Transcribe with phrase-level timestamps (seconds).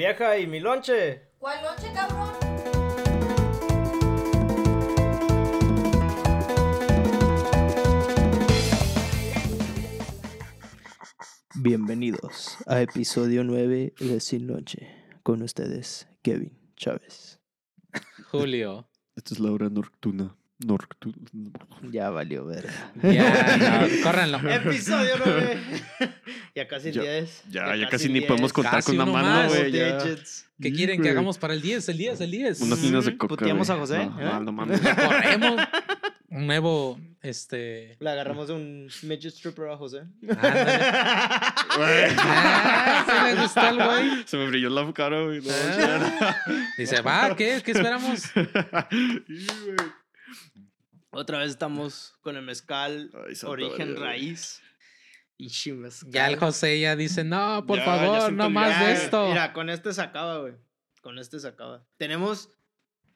[0.00, 1.28] Vieja, ¿y mi lonche?
[1.36, 2.30] ¿Cuál noche, cabrón?
[11.56, 14.88] Bienvenidos a episodio 9 de Sin Lonche.
[15.22, 17.38] Con ustedes, Kevin Chávez.
[18.30, 18.88] Julio.
[19.16, 20.24] Esta es la hora nocturna.
[20.24, 20.39] Nocturna.
[21.90, 22.66] Ya valió ver.
[23.02, 24.38] Ya, no, córranlo.
[24.50, 25.60] episodio 9.
[26.54, 27.42] ya casi Ya- 10.
[27.50, 29.72] Ya, ya casi ni podemos contar Casi con una mano, güey.
[29.72, 29.98] ya.
[30.60, 31.88] ¿Qué quieren que hagamos para el 10?
[31.88, 32.60] El 10, el 10.
[32.60, 33.36] Unas líneas de Mm, coca.
[33.36, 34.24] puteamos a José, No, ¿eh?
[34.24, 34.80] no, no mames.
[34.80, 35.60] Corremos.
[36.28, 37.96] Un nuevo, este...
[37.98, 40.02] Le agarramos de un midget stripper a José.
[40.22, 40.36] Güey.
[42.18, 44.22] Ah, sí le gustó al güey.
[44.26, 45.40] Se me brilló la cara, güey.
[45.50, 46.36] Ah.
[46.78, 47.60] Dice, va, ¿qué?
[47.64, 48.22] ¿Qué esperamos?
[51.10, 54.62] Otra vez estamos con el mezcal Ay, origen María, raíz.
[55.36, 56.10] Y mezcal.
[56.10, 59.28] Ya el José ya dice, no, por Ya, favor, no más de esto.
[59.28, 60.54] Mira, con este se acaba, güey.
[61.00, 61.86] Con este se acaba.
[61.96, 62.50] Tenemos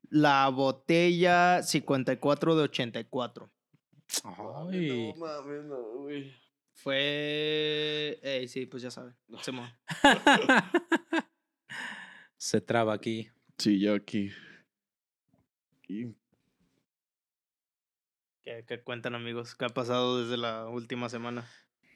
[0.09, 3.53] la botella 54 de 84.
[4.25, 5.13] Ay.
[5.13, 6.35] No mames, no, güey.
[6.73, 8.19] Fue.
[8.23, 9.15] Ey, sí, pues ya saben.
[9.43, 9.71] Simón.
[12.37, 13.31] Se traba aquí.
[13.59, 14.31] Sí, ya aquí.
[15.89, 16.07] Y
[18.45, 19.55] ¿Qué, qué cuentan, amigos?
[19.55, 21.49] ¿Qué ha pasado desde la última semana?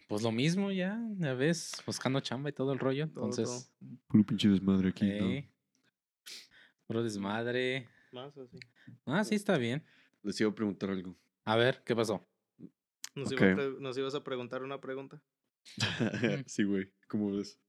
[0.08, 3.10] Pues lo mismo ya, ya ves, buscando chamba y todo el rollo.
[3.10, 3.70] Todo, Entonces,
[4.06, 5.27] puro pinche desmadre aquí, ¿no?
[5.27, 5.50] eh,
[6.86, 7.86] puro desmadre.
[8.12, 8.58] Más así.
[9.05, 9.84] Ah, sí, está bien.
[10.22, 11.14] Les iba a preguntar algo.
[11.44, 12.27] A ver, ¿qué pasó?
[13.14, 15.20] ¿Nos, iba ibas a preguntar una pregunta?
[16.46, 16.90] sí, güey.
[17.08, 17.60] ¿Cómo ves?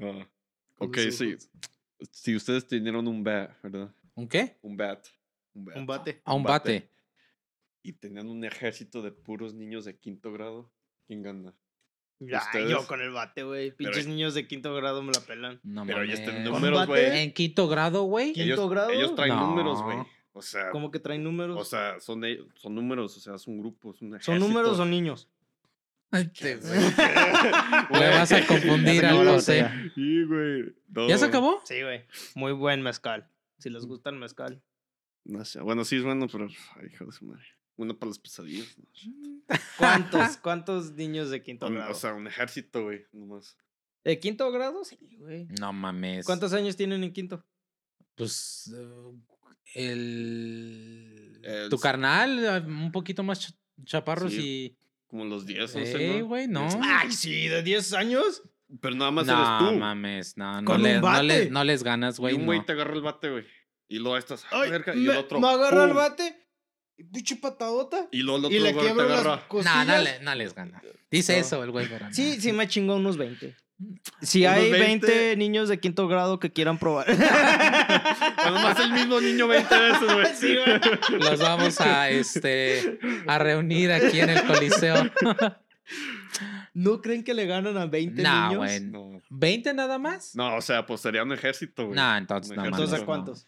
[0.00, 0.28] Ah,
[0.76, 1.36] Con ok, sí.
[2.12, 3.92] Si ustedes tenieron un bat, ¿verdad?
[4.14, 4.56] ¿Un qué?
[4.62, 5.04] Un bat.
[5.54, 5.76] Un bat.
[5.76, 6.22] Un bate.
[6.24, 6.93] A un bate.
[7.84, 10.72] Y tenían un ejército de puros niños de quinto grado.
[11.06, 11.54] ¿Quién gana?
[12.18, 12.70] Ya, ¿Ustedes?
[12.70, 13.70] yo con el bate, güey.
[13.72, 15.60] Pero- Pinches niños de quinto grado me la pelan.
[15.62, 17.18] No Pero ya están números, güey.
[17.24, 18.32] En quinto grado, güey.
[18.32, 18.90] ¿Quinto Ellos, grado?
[18.90, 19.48] ellos traen No.
[19.48, 19.98] números, güey.
[20.32, 21.56] O sea, ¿Cómo que traen números?
[21.60, 24.38] o sea son, de- son números, o sea, son grupos, un ¿Son ejército.
[24.48, 25.28] números o niños?
[26.10, 26.70] Ay, te- Güey.
[28.00, 29.62] Le vas a confundir Ya se al acabó la José.
[29.62, 29.92] botella.
[29.94, 30.74] Sí, güey.
[30.88, 31.60] No, ¿Ya se acabó?
[31.64, 32.04] Sí, güey.
[32.34, 33.28] Muy buen mezcal.
[33.58, 34.62] Si les gusta el mezcal.
[35.24, 35.60] No sé.
[35.60, 36.48] Bueno, sí es bueno, pero.
[36.76, 37.44] Ay, hijo de su madre.
[37.76, 38.76] Uno para las pesadillas.
[38.78, 39.42] ¿no?
[39.78, 41.90] ¿Cuántos, cuántos niños de quinto Un- grado?
[41.90, 43.04] o sea, un ejército, güey.
[43.12, 43.56] Nomás.
[44.04, 44.84] ¿De quinto grado?
[44.84, 45.46] Sí, güey.
[45.60, 46.24] No mames.
[46.26, 47.44] ¿Cuántos años tienen en quinto?
[48.14, 49.84] Pues eh,
[50.14, 51.40] el...
[51.42, 54.76] El Tu carnal, eh, un poquito más ch- chaparros Sí,
[55.06, 56.26] Como los 10, 11, Eh, ¿no?
[56.26, 56.68] güey, no.
[56.82, 58.42] Ay, sí, de 10 años.
[58.80, 59.78] Pero nada más No eres tú.
[59.78, 61.50] mames, no, no, Con le- un no, le- bate.
[61.50, 62.34] no les ganas, y güey.
[62.34, 62.64] un güey no.
[62.64, 63.44] te agarra el bate, güey.
[63.88, 64.44] Y luego estás.
[64.50, 65.38] ah, Ay, verga, y me, el otro.
[65.40, 66.43] me agarra el bate.
[67.12, 68.06] Pinche patadota.
[68.12, 69.36] Y luego Y le güey te quiebro las agarra.
[69.42, 69.86] No, costillas.
[69.86, 70.82] no, le- no les gana.
[71.10, 71.40] Dice No.
[71.40, 72.14] eso el güey, pero no.
[72.14, 73.56] Sí, sí me chingó unos 20.
[74.22, 75.06] Si Unos hay 20.
[75.06, 77.06] 20 niños de quinto grado que quieran probar.
[78.44, 80.26] Bueno, más el mismo niño 20 veces, güey.
[80.34, 81.20] Sí, güey.
[81.20, 85.10] Los vamos a, este, a reunir aquí en el Coliseo.
[86.74, 88.56] ¿No creen que le ganan a 20 No, niños?
[88.58, 88.80] güey.
[88.80, 89.20] No.
[89.30, 90.34] ¿20 nada más?
[90.34, 91.96] no, o sea, pues sería un ejército, güey.
[91.96, 93.46] No, entonces Un no Entonces, ¿a cuántos?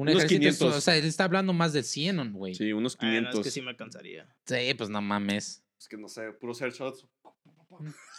[0.00, 0.76] Un Unos ejército, es- 500.
[0.76, 2.54] o sea, él está hablando más de 100, güey.
[2.54, 2.64] Sí.
[2.64, 3.34] Sí, unos Ah, no, 500.
[3.40, 4.26] es que sí me alcanzaría.
[4.78, 5.62] pues no mames.
[5.78, 7.06] Es que no sé, puros headshots.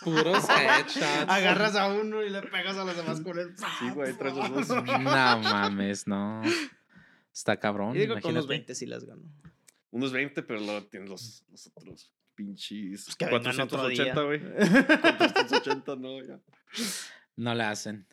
[0.04, 1.28] Puros headshots.
[1.28, 3.56] Agarras a uno y le pegas a los demás con él.
[3.80, 4.68] Sí, güey, traes los dos.
[4.70, 4.84] No
[5.40, 6.42] mames, no.
[7.34, 7.96] Está cabrón.
[7.96, 8.74] Yo digo que con los imagínate.
[8.74, 9.24] 20 sí las gano.
[9.90, 13.06] Unos 20, pero luego tienen los, los otros pinches.
[13.06, 14.14] Pues que vengan otro día.
[14.14, 14.40] 480, güey.
[14.40, 16.40] 480, no, ya.
[17.38, 18.06] No la hacen.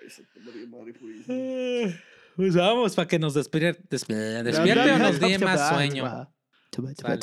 [0.00, 1.98] Ay, María, madre.
[2.38, 6.06] Pues vamos, para que nos despierte, desp- despierte o nos dé más sueño.
[6.06, 7.18] Ay,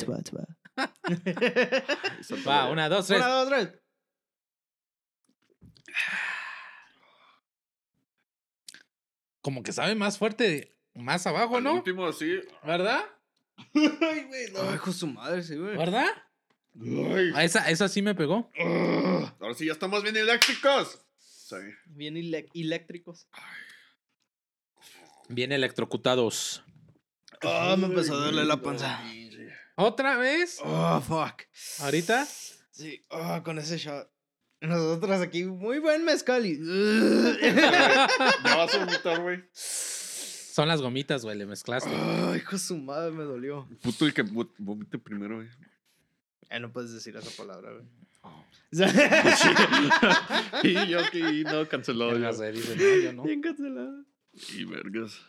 [2.46, 3.20] Va, una, dos, tres.
[3.20, 3.70] Una, dos, tres.
[9.40, 11.74] Como que sabe más fuerte, más abajo, ¿no?
[11.74, 12.40] último, sí.
[12.64, 13.00] ¿Verdad?
[13.74, 14.60] Ay, güey, no.
[14.70, 15.76] Ay, su madre, sí, güey.
[15.76, 16.06] ¿Verdad?
[16.78, 17.30] Ay.
[17.34, 18.50] Ah, Esa, esa sí me pegó.
[19.40, 20.98] Ahora sí, ya estamos bien eléctricos.
[21.18, 21.56] Sí.
[21.86, 23.28] Bien eléctricos.
[25.28, 26.62] Bien electrocutados.
[27.42, 29.00] Ah, me empezó a doler la panza.
[29.76, 30.60] ¿Otra vez?
[30.64, 31.42] Oh, fuck.
[31.80, 32.26] ¿Ahorita?
[32.70, 34.08] Sí, ah, con ese shot.
[34.60, 36.56] Nosotros aquí, muy buen mezcal y...
[37.44, 39.44] Ya vas a vomitar, güey.
[39.52, 41.90] Son las gomitas, güey, le mezclaste.
[41.90, 43.68] Ay, hijo de su madre, me dolió.
[43.82, 45.48] Puto el que vo- vomite primero, güey.
[46.48, 47.84] Eh, no puedes decir esa palabra, güey.
[50.62, 52.12] Y yo aquí, no, cancelado.
[52.12, 52.30] El ya.
[52.50, 53.22] Dice, no, yo no.
[53.24, 54.04] Bien cancelado.
[54.56, 55.20] Y vergas.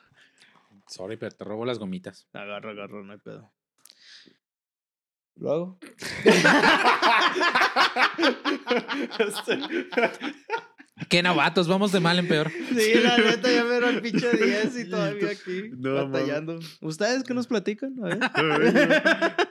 [0.87, 2.27] Sorry, pero te robo las gomitas.
[2.33, 3.51] Agarra, agarra, no hay pedo.
[5.35, 5.79] ¿Lo hago?
[11.09, 12.51] Qué novatos, vamos de mal en peor.
[12.51, 16.59] Sí, la neta, ya me era el pinche 10 y todavía aquí No, batallando.
[16.81, 17.95] ¿Ustedes qué nos platican?
[18.03, 19.47] A ver.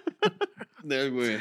[1.12, 1.38] Güey.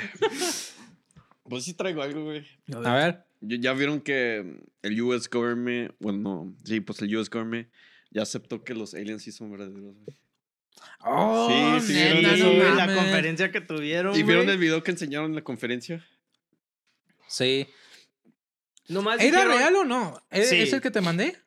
[1.44, 2.48] Pues sí traigo algo, güey.
[2.74, 3.26] A ver.
[3.42, 7.70] Ya ya vieron que el US government, bueno, sí, pues el US government
[8.16, 10.18] ya aceptó que los aliens sí son verdaderos, güey.
[11.02, 11.48] Oh,
[11.80, 14.16] Sí, sí, neta, vieron eso, no güey, la conferencia que tuvieron.
[14.16, 16.06] ¿Y vieron el video que enseñaron en la conferencia?
[17.28, 17.68] Sí.
[18.88, 20.22] Nomás ¿Era dijeron- real o no?
[20.32, 20.62] ¿Es Sí.
[20.62, 21.38] es el que te mandé?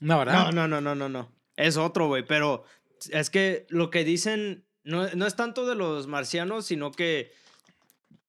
[0.00, 0.46] No, ¿verdad?
[0.46, 1.32] No, no, no, no, no, no.
[1.56, 2.24] Es otro, güey.
[2.26, 2.64] Pero
[3.10, 7.32] es que lo que dicen no, no es tanto de los marcianos, sino que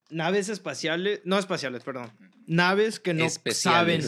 [0.09, 2.11] naves espaciales, no espaciales, perdón.
[2.45, 4.01] Naves que no saben.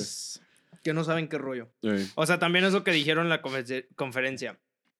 [0.83, 1.71] Que no saben qué rollo.
[2.15, 4.59] O sea, también es lo que dijeron en la confer- conferencia.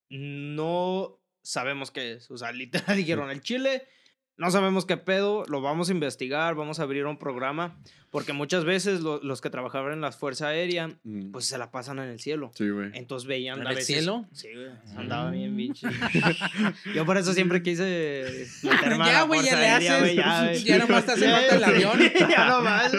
[0.10, 2.32] No sabemos qué es.
[2.32, 3.88] O sea, literal dijeron el Chile.
[4.36, 8.66] No sabemos qué pedo, lo vamos a investigar, vamos a abrir un programa, porque muchas
[8.66, 11.30] veces lo- los que trabajaban en la Fuerza Aérea, Mm.
[11.32, 12.52] pues se la pasan en el cielo.
[12.56, 12.90] Sí, güey.
[12.96, 14.26] Entonces veían ¿En a el veces- cielo?
[14.34, 14.72] Sí, güey.
[14.98, 15.88] Andaba bien, bicho.
[16.96, 20.00] Yo por eso siempre quise meterme a Ya, la güey, ya Fuerza Aérea, haces.
[20.02, 20.64] güey, ya, güey.
[20.64, 22.00] Ya nomás te hace falta el avión.
[22.32, 22.92] ya nomás.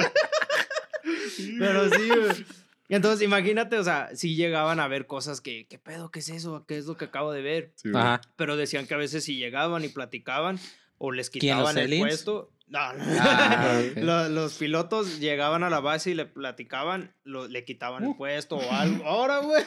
[1.58, 2.46] Pero sí, güey.
[2.88, 6.10] Entonces, imagínate, o sea, si llegaban a ver cosas que, ¿qué pedo?
[6.10, 6.64] ¿Qué es eso?
[6.66, 7.72] ¿Qué es lo que acabo de ver?
[7.76, 7.90] Sí.
[7.94, 8.20] Ajá.
[8.36, 10.58] Pero decían que a veces si llegaban y platicaban
[10.98, 12.08] o les ¿Quién, los quitaban el aliens?
[12.08, 12.50] puesto.
[12.66, 13.04] No, no.
[13.20, 13.82] Ah,
[14.30, 18.72] los pilotos llegaban a la base y le platicaban, lo- le quitaban el puesto o
[18.72, 19.04] algo.
[19.04, 19.62] Ahora, güey.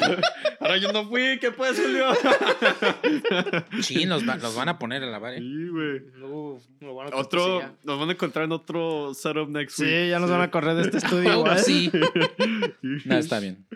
[0.60, 2.06] Ahora yo no fui, ¿qué pues, Julio?
[3.82, 5.38] Sí, los, va- los van a poner a lavar, ¿eh?
[5.38, 6.00] Sí, güey.
[6.16, 10.10] No, lo van a Otro, nos van a encontrar en otro setup next Sí, week.
[10.10, 11.58] ya nos van a correr de este estudio igual.
[11.58, 11.90] sí.
[13.06, 13.66] No, está bien.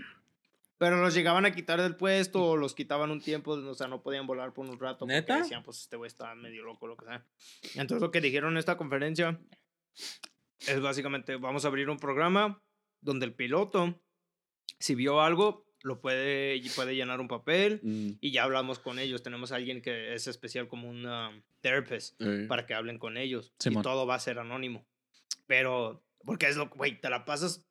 [0.78, 4.02] Pero los llegaban a quitar del puesto o los quitaban un tiempo, o sea, no
[4.02, 5.00] podían volar por un rato.
[5.00, 5.38] porque ¿Neta?
[5.38, 7.26] decían, pues este güey está medio loco, lo que sea.
[7.75, 9.40] Entonces lo que dijeron en esta conferencia
[10.67, 12.62] es básicamente, vamos a abrir un programa
[13.00, 14.00] donde el piloto,
[14.78, 19.22] si vio algo, lo puede, puede llenar un papel Mm, y ya hablamos con ellos.
[19.22, 22.46] Tenemos a alguien que es especial como un um, therapist eh.
[22.49, 23.55] para que hablen con ellos.
[23.64, 24.87] Y todo va a ser anónimo.
[25.46, 27.64] Pero, porque es lo güey, te la pasas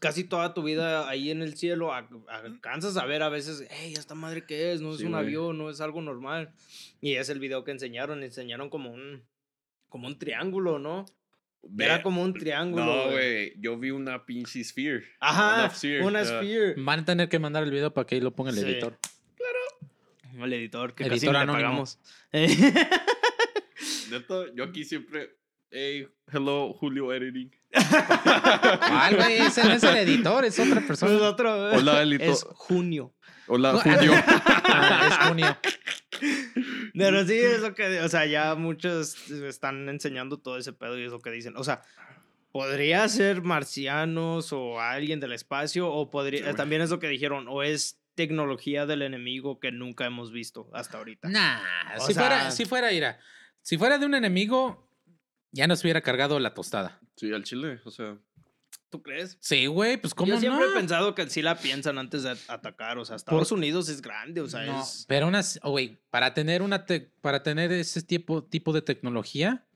[0.00, 4.14] casi toda tu vida ahí en el cielo, alcanzas a ver a veces, hey, esta
[4.14, 5.22] madre qué es, no es Sí, un güey.
[5.24, 6.52] avión, no es algo normal.
[7.00, 9.22] Y es el video que enseñaron, enseñaron como un,
[9.88, 11.04] como un triángulo, ¿no?
[11.78, 12.84] Era como un triángulo.
[12.84, 13.52] No, güey.
[13.60, 15.04] Yo vi una pinche sphere.
[15.20, 16.74] Ajá, Una sphere, una sphere.
[16.76, 18.64] Van a tener que mandar el video para que ahí lo ponga el Sí.
[18.64, 18.98] editor.
[20.34, 21.98] El editor, que Editor casi no le pagamos.
[24.10, 25.36] Neta, yo aquí siempre.
[25.74, 27.50] Hey, hello, Julio Editing.
[27.72, 29.38] ¿Cuál, güey?
[29.40, 31.28] Ese no es el editor, es otra Es persona.
[31.28, 32.28] otro, Hola, editor.
[32.28, 33.14] Es junio.
[33.46, 34.12] Hola, Julio.
[34.74, 35.58] Ah, es junio.
[36.94, 41.04] Pero sí, es lo que, o sea, ya muchos están enseñando todo ese pedo y
[41.04, 41.56] es lo que dicen.
[41.56, 41.82] O sea,
[42.52, 47.46] podría ser marcianos o alguien del espacio, o podría, Sí, también es lo que dijeron,
[47.48, 51.28] o es tecnología del enemigo que nunca hemos visto hasta ahorita.
[51.28, 51.60] Nah,
[51.98, 53.18] O si, sea- fuera, si fuera, ira,
[53.62, 54.86] si fuera de un enemigo,
[55.52, 57.00] ya nos hubiera cargado la tostada.
[57.16, 58.18] Sí, al chile, o sea.
[58.90, 59.38] ¿Tú crees?
[59.40, 60.70] Sí, güey, pues cómo Yo siempre no.
[60.72, 64.42] he pensado que sí la piensan antes de atacar, o sea, Estados Unidos es grande,
[64.42, 65.06] o sea, No, es...
[65.08, 69.66] pero unas, oh, güey, para tener una te- para tener ese tipo, tipo de tecnología,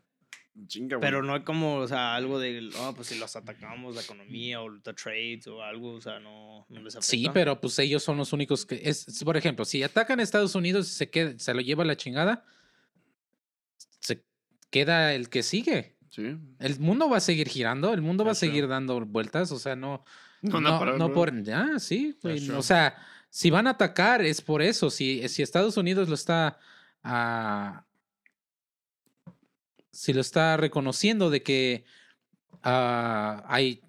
[0.66, 1.06] Chinga, güey.
[1.06, 4.62] Pero no hay como, o sea, algo de, oh, pues si los atacamos, la economía
[4.62, 7.10] o the trades o algo, o sea, no, no les afecta.
[7.10, 10.54] sí, pero pues ellos son los únicos que es, por ejemplo, si atacan a Estados
[10.54, 12.44] Unidos y se queda, se lo lleva la chingada,
[14.00, 14.24] se
[14.84, 15.96] queda el que sigue.
[16.10, 16.36] Sí.
[16.58, 18.48] El mundo va a seguir girando, el mundo va a true.
[18.48, 20.04] seguir dando vueltas, o sea, no,
[20.42, 22.96] No, no, no, para- no por, ah, sí, That's o sea,
[23.30, 26.58] si van a atacar es por eso, si, si Estados Unidos lo está,
[27.02, 27.84] ah,
[29.92, 31.84] si lo está reconociendo de que
[32.62, 33.82] ah, hay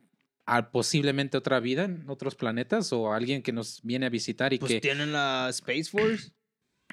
[0.46, 4.58] ah, posiblemente otra vida en otros planetas o alguien que nos viene a visitar y
[4.60, 6.32] Pues que tienen la Space Force.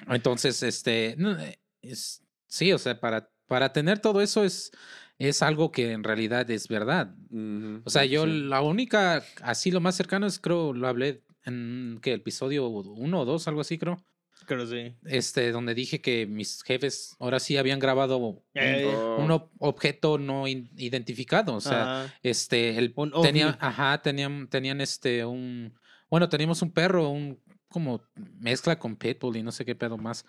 [0.07, 1.35] entonces, este, no,
[1.81, 4.71] es, sí, o sea, para, para tener todo eso es,
[5.17, 7.15] es algo que en realidad es verdad.
[7.29, 8.31] Ujú, O sea, yo sí.
[8.31, 13.21] la única, así lo más cercano es, creo, lo hablé en que el episodio uno
[13.21, 14.03] o dos, algo así, creo.
[14.45, 14.93] Creo sí.
[15.05, 18.41] Este, donde dije que mis jefes ahora sí habían grabado un.
[18.53, 21.55] Oh, un ob- objeto no identificado.
[21.55, 22.13] O sea, Ajá.
[22.21, 23.57] este, el, Un tenían, ovni.
[23.61, 25.73] ajá, tenían, tenían este, un,
[26.09, 28.01] bueno, teníamos un perro, un, como
[28.39, 30.25] mezcla con pitbull y no sé qué pedo más.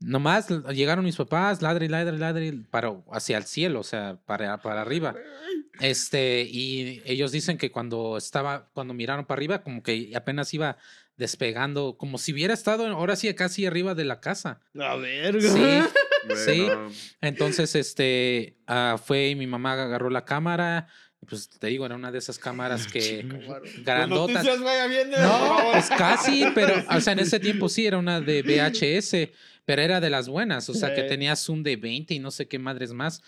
[0.00, 4.18] Nomás llegaron mis papás, ladre y ladre y ladre, para, hacia el cielo, o sea,
[4.26, 5.16] para, para arriba.
[5.80, 10.76] Este, y ellos dicen que cuando estaba, cuando miraron para arriba, como que apenas iba
[11.16, 14.60] despegando, como si hubiera estado ahora sí casi arriba de la casa.
[14.72, 15.50] La verga.
[15.50, 15.82] Sí.
[16.46, 16.68] sí.
[17.20, 20.86] Entonces, este, ah, fue y mi mamá agarró la cámara
[21.28, 23.26] Pues te digo, era una de esas cámaras que
[23.84, 24.44] grandotas.
[24.44, 29.28] No, pues casi, pero, o sea, en ese tiempo sí era una de VHS,
[29.68, 32.48] pero era de las buenas, o sea, que tenía zoom de 20 y no sé
[32.48, 33.22] qué madres más.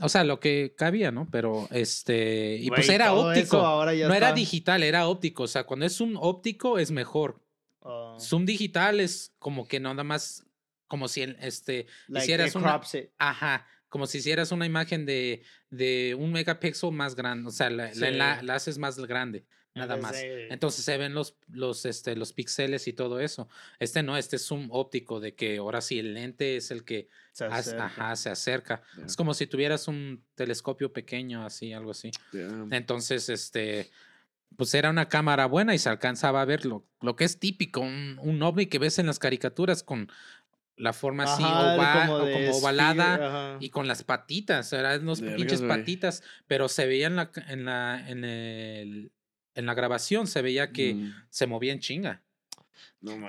[0.00, 1.26] O sea, lo que cabía, ¿no?
[1.30, 2.58] Pero este.
[2.60, 3.56] Y pues era óptico.
[3.56, 5.44] no era digital, era óptico.
[5.44, 7.42] O sea, cuando es un óptico es mejor.
[7.80, 8.18] Oh.
[8.20, 10.44] Zoom digital es como que nada más.
[10.88, 11.86] Como si este.
[12.08, 12.82] hicieras una.
[13.16, 13.66] Ajá.
[13.88, 17.48] Como si hicieras una imagen de, de un megapíxel más grande.
[17.48, 20.16] O sea, la, la, haces más grande nada más.
[20.22, 23.48] Entonces se ven los, los, este, los píxeles y todo eso.
[23.78, 27.08] Este no, este es un óptico de que ahora sí el lente es el que
[27.32, 27.86] se acerca.
[27.86, 28.82] Ajá, se acerca.
[29.04, 32.10] Es como si tuvieras un telescopio pequeño, así, algo así.
[32.70, 33.90] Entonces, este,
[34.56, 37.80] pues era una cámara buena y se alcanzaba a ver lo, lo que es típico,
[37.80, 40.10] un, un ovni que ves en las caricaturas con
[40.78, 46.86] la forma así como, ovalada y con las patitas, eran unos pinches patitas, pero se
[46.86, 49.12] veía en la, en la, en el,
[49.58, 51.14] en la grabación se veía que mm.
[51.30, 52.22] se movía en chinga.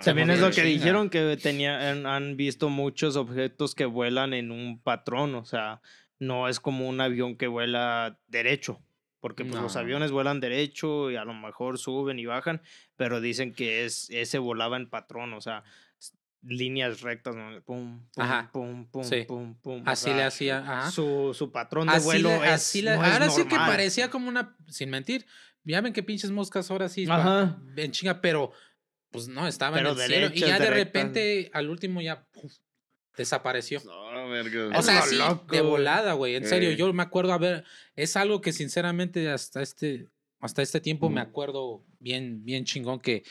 [0.03, 4.79] También es lo que dijeron que tenía, han visto muchos objetos que vuelan en un
[4.79, 5.81] patrón, o sea,
[6.19, 8.79] no es como un avión que vuela derecho,
[9.19, 12.61] porque pues, los aviones vuelan derecho y a lo mejor suben y bajan,
[12.95, 15.63] pero dicen que es ese volaba en patrón, o sea,
[16.41, 21.99] líneas rectas, pum, pum, pum, pum, pum, pum, Así le hacía, Su, su patrón de
[21.99, 25.25] vuelo es, ahora sí que parecía como una, sin mentir,
[25.63, 27.07] ya ven que pinches moscas ahora sí
[27.75, 28.51] en chinga, pero
[29.11, 30.29] pues no, estaba en el cielo.
[30.33, 32.27] Y ya de repente, al último ya
[33.17, 33.81] desapareció.
[33.83, 34.77] No, verga.
[34.77, 35.19] O sea, sí,
[35.51, 36.35] de volada, güey.
[36.35, 37.65] En serio, yo me acuerdo, a ver,
[37.95, 40.07] es algo que sinceramente hasta este,
[40.39, 43.23] hasta este tiempo me acuerdo bien, bien chingón que,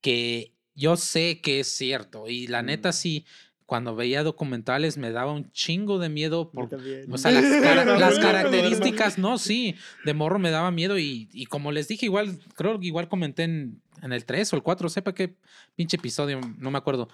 [0.00, 2.28] que yo sé que es cierto.
[2.28, 3.24] Y la neta sí,
[3.66, 9.38] cuando veía documentales me daba un chingo de miedo por o sea, las, características, no,
[9.38, 13.08] sí, de morro me daba miedo y, y como les dije, igual, creo que igual
[13.08, 15.36] comenté en, en, el 3 o el 4, sepa qué
[15.74, 17.08] pinche episodio, no me acuerdo.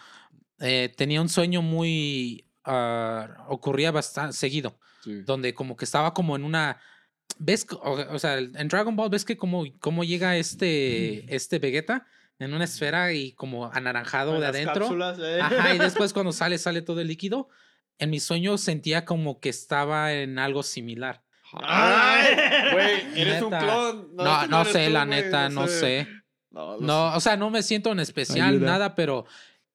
[0.58, 4.76] Eh, tenía un sueño muy, uh, ocurría bastante seguido,
[5.24, 6.78] donde como que estaba como en una...
[7.38, 7.66] ¿Ves?
[7.70, 12.06] O, sea, en Dragon Ball, ¿ves que como, cómo llega este, este Vegeta?
[12.40, 14.88] En una esfera y como anaranjado de adentro.
[15.18, 15.40] ¿eh?
[15.40, 17.48] Ajá, y después cuando sale, sale todo el líquido.
[17.98, 21.22] En mi sueño sentía como que estaba en algo similar.
[21.52, 22.72] ¡Ay!
[22.72, 24.16] Güey, eres un clon.
[24.16, 26.08] No, no, sé, la neta, no sé.
[26.50, 29.26] No, o sea, no me siento en especial, nada, pero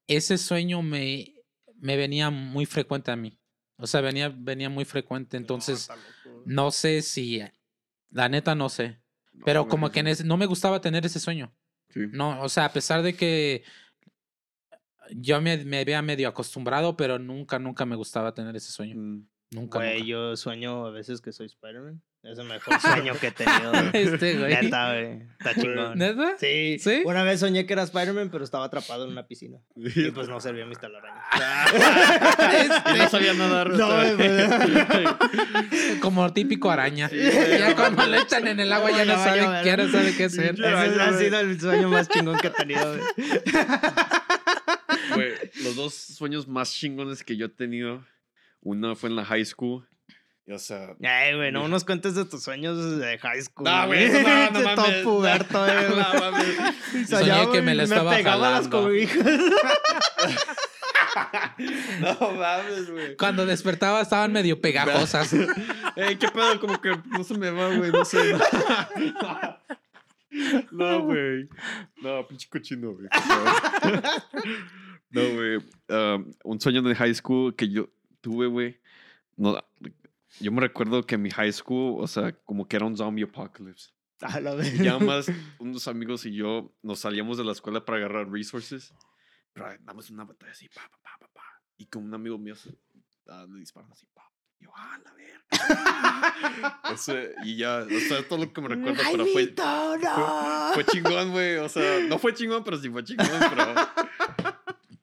[0.08, 1.36] ese sueño me,
[1.76, 3.40] me venía muy frecuente a mí.
[3.78, 5.38] O sea, venía, venía muy frecuente.
[5.38, 5.90] Entonces,
[6.46, 7.42] no sé si.
[8.10, 9.00] La neta, no sé.
[9.44, 11.54] Pero como que no me gustaba tener ese sueño.
[11.96, 13.64] No, o sea, a pesar de que
[15.12, 18.96] yo me, me había medio acostumbrado, pero nunca, nunca me gustaba tener ese sueño.
[18.98, 19.28] Mm.
[19.52, 19.80] Nunca.
[19.80, 22.02] Güey, yo sueño a veces que soy Spider-Man.
[22.26, 23.72] Es el mejor sueño que he tenido.
[23.94, 24.56] este, güey.
[24.56, 25.22] Neta, güey.
[25.40, 25.98] Está chingón.
[25.98, 26.36] ¿Neta?
[26.40, 26.78] Sí.
[26.80, 27.04] ¿Sí?
[27.06, 29.60] Una vez soñé que era Spider-Man, pero estaba atrapado en una piscina.
[29.76, 31.24] Y pues no servía mis telarañas.
[32.54, 32.98] este...
[32.98, 33.70] no sabía nadar.
[33.70, 35.06] No, güey.
[36.02, 37.12] Como típico araña.
[37.12, 40.56] ya cuando le echan en el agua ya, no sabe, qué, no sabe qué hacer.
[40.56, 43.04] Ese ha sido el sueño más chingón que he tenido, güey.
[45.14, 48.04] Güey, los dos sueños más chingones que yo he tenido.
[48.62, 49.88] Uno fue en la high school
[50.52, 50.96] o sea.
[51.04, 53.66] Ay, güey, no nos cuentes de tus sueños de high school.
[53.66, 54.76] No, güey, no, no mames.
[54.76, 56.00] Todo puberto, eh, güey.
[56.00, 57.10] No, mames.
[57.10, 59.18] Soñé que me la estaba me pegaba las cobijas.
[62.00, 63.18] no mames, güey.
[63.18, 65.34] Cuando despertaba estaban medio pegajosas.
[65.96, 68.38] Ey, qué pedo, como que no se me va, güey, no sé.
[70.72, 71.50] No, güey.
[72.02, 73.08] No, pinche cochino, güey.
[75.10, 75.58] No, güey.
[75.88, 77.90] Um, un sueño de high school que yo
[78.22, 78.78] tuve, güey.
[79.38, 79.58] No,
[80.40, 83.24] yo me recuerdo que en mi high school, o sea, como que era un zombie
[83.24, 83.92] apocalypse.
[84.22, 84.78] A la vez.
[84.80, 85.28] Ya más,
[85.60, 88.94] unos amigos y yo nos salíamos de la escuela para agarrar resources.
[89.54, 91.44] Pero damos una batalla así, pa, pa, pa, pa, pa.
[91.78, 94.24] Y con un amigo mío se, uh, le disparan así, pa.
[94.60, 95.16] yo, ah, la.
[96.94, 101.32] Ese, y ya, o sea, todo lo que me recuerdo, pero fue, fue, fue, chingón,
[101.32, 101.58] güey.
[101.58, 103.28] O sea, no fue chingón, pero sí fue chingón.
[103.50, 103.76] Pero...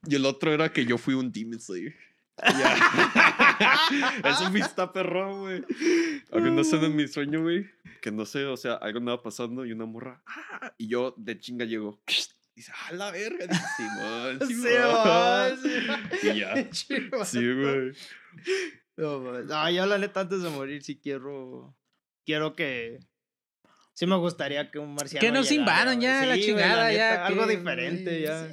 [0.05, 1.95] Y el otro era que yo fui un Demon Slayer.
[4.25, 5.65] Eso me está perro, güey.
[6.33, 7.71] no sé en mi sueño, güey.
[8.01, 10.23] Que no sé, o sea, algo andaba pasando y una morra.
[10.27, 12.03] Ah", y yo de chinga llego.
[12.55, 13.47] Dice, a la verga.
[13.47, 16.11] Dice, Simón, Simón.
[16.23, 16.73] Y ya.
[17.25, 17.93] Sí, güey.
[18.97, 21.77] No, yo la neta antes de morir sí quiero.
[22.25, 23.01] Quiero que
[23.95, 25.21] Sí me gustaría que un marciano.
[25.21, 27.27] Que nos invadan ya, la chingada, ya.
[27.27, 28.49] Algo diferente, ya.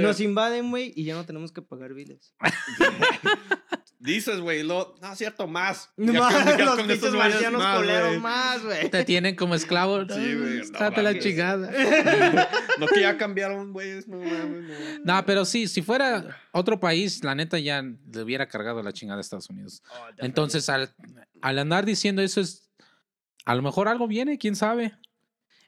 [0.00, 2.34] Nos invaden, güey, y ya no tenemos que pagar biles.
[4.00, 5.90] dices, güey, lo, no es cierto, más.
[5.96, 8.90] No, más, los con marcianos coleros más, güey.
[8.90, 10.00] Te tienen como esclavo.
[10.08, 10.62] Sí, güey.
[10.72, 11.70] No, la chingada.
[12.78, 14.00] no que ya cambiaron, güey.
[14.06, 14.18] No,
[15.04, 15.26] no.
[15.26, 19.20] pero sí, si fuera otro país, la neta ya le hubiera cargado la chingada a
[19.20, 19.82] Estados Unidos.
[19.92, 20.92] Oh, Entonces, al,
[21.42, 22.69] al andar diciendo eso es,
[23.44, 24.94] a lo mejor algo viene, quién sabe.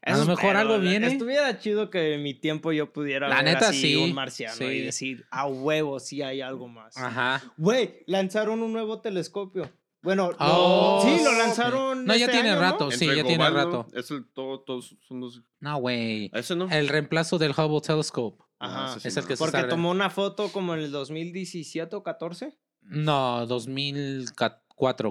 [0.05, 1.07] A lo mejor algo viene.
[1.07, 4.71] Estuviera chido que en mi tiempo yo pudiera la ver neta, así sí, un marciano
[4.71, 6.97] y decir, a huevo, sí hay algo más.
[6.97, 7.41] Ajá.
[7.57, 9.71] Güey, lanzaron un nuevo telescopio.
[10.03, 12.05] Bueno, oh, sí, lo lanzaron.
[12.05, 13.87] No, ya este tiene rato, sí, ya tiene rato.
[13.93, 15.43] Es el todo, todos son los.
[15.61, 16.29] No, güey.
[16.35, 16.69] Ese no.
[16.69, 18.43] El reemplazo del Hubble Telescope.
[18.59, 18.97] Ajá.
[19.03, 22.59] es el que Porque tomó una foto como en el 2017 o 14.
[22.83, 24.63] No, 2014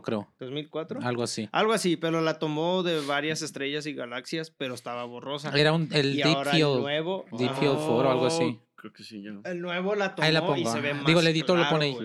[0.04, 0.28] creo.
[0.40, 1.04] ¿2004?
[1.04, 1.50] Algo así.
[1.51, 5.51] Algo así, pero la tomó de varias estrellas y galaxias, pero estaba borrosa.
[5.58, 6.75] Era un, el Deep Field.
[6.75, 7.25] El nuevo.
[7.32, 8.60] Deep Field 4 algo así.
[8.75, 9.42] Creo que sí, yo.
[9.46, 11.70] El nuevo la tomó ahí la pongo, y se ve más Digo, el editor lo
[11.70, 11.98] pone ahí.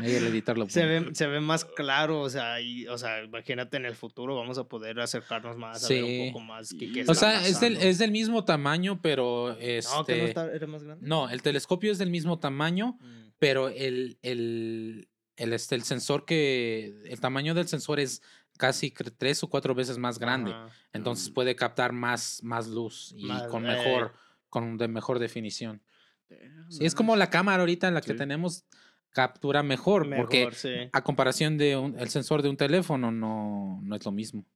[0.00, 0.72] ahí el editor lo pone.
[0.72, 4.34] Se ve, se ve más claro, o sea, y, o sea, imagínate en el futuro
[4.34, 6.74] vamos a poder acercarnos más, a ver un poco más.
[6.78, 9.94] Qué, o sea, es del, es del, mismo tamaño, pero este...
[9.94, 11.06] No, que no está, era más grande.
[11.06, 13.32] No, el telescopio es del mismo tamaño, mm.
[13.38, 15.08] pero el, el,
[15.42, 18.22] el, este, el sensor que, el tamaño del sensor es
[18.56, 20.54] casi tres o cuatro veces más grande.
[20.92, 21.34] Entonces mm.
[21.34, 24.14] puede captar más, más luz y con mejor,
[24.48, 25.82] con de mejor definición.
[26.68, 28.64] Sí, es como la cámara ahorita en la que tenemos
[29.10, 34.12] captura mejor, porque a comparación de el sensor de un teléfono no, no es lo
[34.12, 34.46] mismo.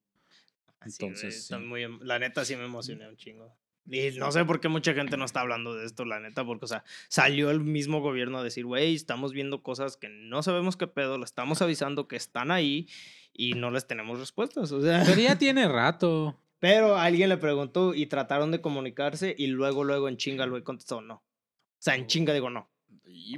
[0.83, 3.55] Entonces, em, la neta sí me emocioné un chingo.
[3.89, 6.65] Y no sé por qué mucha gente no está hablando de esto, la neta, porque,
[6.65, 10.77] o sea, salió el mismo gobierno a decir, güey, estamos viendo cosas que no sabemos
[10.77, 12.89] qué pedo, lo estamos avisando que están ahí
[13.33, 15.05] y no les tenemos respuestas, o sea.
[15.07, 16.37] Pero ya tiene rato.
[16.59, 20.63] Pero alguien le preguntó y trataron de comunicarse y luego, luego en chinga el güey
[20.63, 21.15] contestó no.
[21.17, 21.23] O
[21.79, 22.69] sea, en chinga digo no.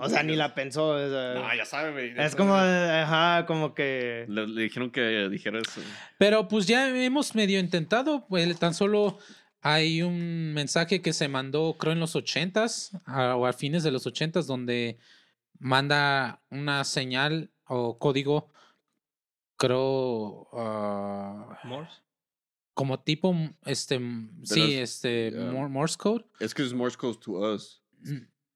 [0.01, 0.97] O sea, ni la pensó.
[0.97, 2.15] no, ya sabe, güey.
[2.17, 4.25] Es como, ajá, como que.
[4.29, 5.81] Le, dijeron que dijera eso.
[6.17, 9.19] Pero pues ya hemos medio intentado, pues tan solo
[9.61, 14.07] hay un mensaje que se mandó, creo, en los ochentas o a fines de los
[14.07, 14.99] ochentas, donde
[15.59, 18.53] manda una señal o código,
[19.57, 22.03] creo, uh, Morse.
[22.75, 24.01] Como tipo, este,
[24.45, 26.25] sí, este, Morse code.
[26.39, 27.83] Es que es Morse code to us.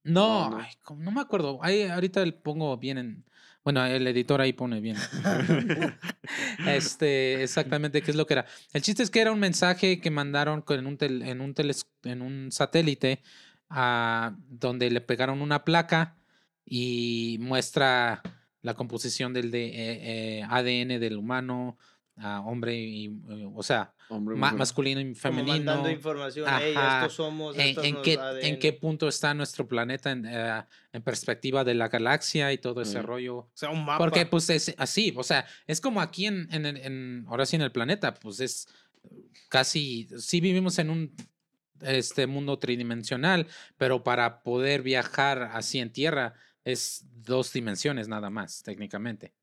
[0.05, 1.59] No, no, no me acuerdo.
[1.63, 3.25] Ahí ahorita le pongo bien en,
[3.65, 4.97] bueno, el editor ahí pone bien.
[6.67, 8.47] este, exactamente qué es lo que era.
[8.73, 11.55] El chiste es que era un mensaje que mandaron en un, en un,
[12.05, 13.23] en un satélite
[13.69, 16.17] a, donde le pegaron una placa
[16.65, 18.23] y muestra
[18.63, 21.77] la composición del de, eh, eh, ADN del humano,
[22.45, 25.53] hombre y, eh, o sea, masculino y femenino.
[25.53, 30.65] Como mandando información, estos somos, en, qué, ¿En qué punto está nuestro planeta en, eh,
[30.93, 33.37] en perspectiva de la galaxia y todo ese rollo?
[33.37, 33.99] O sea, un mapa.
[33.99, 37.63] Porque pues es así, o sea, es como aquí en, en, en, ahora sí en
[37.63, 38.69] el planeta, pues es
[39.49, 41.15] casi, sí vivimos en un
[41.81, 43.47] este mundo tridimensional,
[43.77, 49.35] pero para poder viajar así en tierra es dos dimensiones nada más, técnicamente.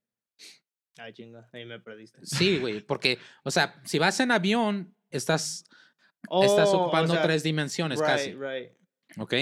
[0.99, 2.19] Ay, chinga, ahí me perdiste.
[2.23, 5.63] Sí, güey, porque, o sea, si vas en avión, estás,
[6.23, 8.33] estás oh, ocupando tres dimensiones casi.
[8.33, 8.71] Right.
[9.17, 9.33] ¿Ok?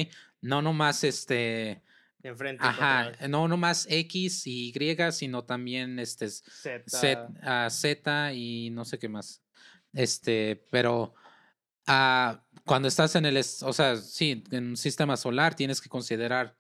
[0.42, 1.82] No nomás este...
[2.24, 2.64] Enfrente.
[2.64, 9.00] Ajá, no nomás X y Y, sino también este Z, ah, Z, y no sé
[9.00, 9.42] qué más.
[9.94, 11.14] Este, pero
[11.88, 16.58] uh, cuando estás en el, o sea, sí, en un sistema solar tienes que considerar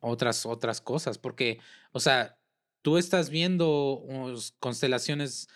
[0.00, 1.60] otras, otras cosas, porque,
[1.92, 2.37] o sea,
[2.88, 4.02] tú estás viendo
[4.60, 5.46] constelaciones,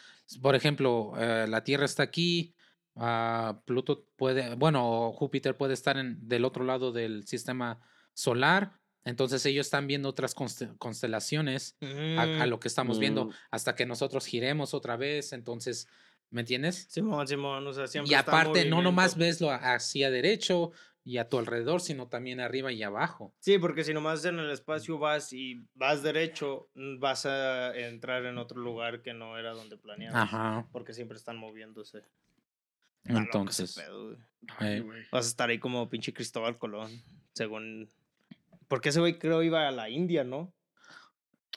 [0.43, 2.55] por ejemplo, eh, la Tierra está aquí,
[2.97, 7.81] uh, Pluto puede, bueno, Júpiter puede estar en, del otro lado del sistema
[8.13, 8.73] solar.
[9.05, 13.33] Entonces ellos están viendo otras constelaciones a, mm, lo que estamos viendo mm.
[13.51, 15.33] hasta que nosotros giremos otra vez.
[15.33, 15.89] Entonces,
[16.29, 16.87] ¿me entiendes?
[16.91, 20.73] Simón, Simón, o sea, siempre Y aparte, no nomás veslo hacia derecho,
[21.05, 23.35] y a tu alrededor, sino también arriba y abajo.
[23.41, 28.25] Sí, porque si nomás en el espacio vas y vas derecho, mm, vas a entrar
[28.25, 30.23] en otro lugar que no era donde planeabas.
[30.23, 30.69] Ajá.
[30.71, 32.05] Porque siempre están moviéndose.
[33.05, 33.77] Entonces.
[35.11, 37.89] vas a estar ahí como pinche Cristóbal Colón, según.
[38.69, 40.55] Porque ese güey creo iba a la India, ¿no?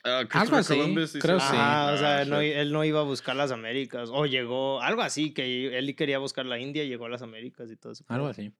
[0.03, 0.75] Uh, algo así,
[1.19, 1.47] creo sí.
[1.51, 4.09] Ah, o sea, él no iba a buscar las Américas.
[4.11, 7.71] O llegó, algo así, que él quería buscar la India y llegó a las Américas
[7.71, 8.05] y todo eso.
[8.07, 8.51] Algo así.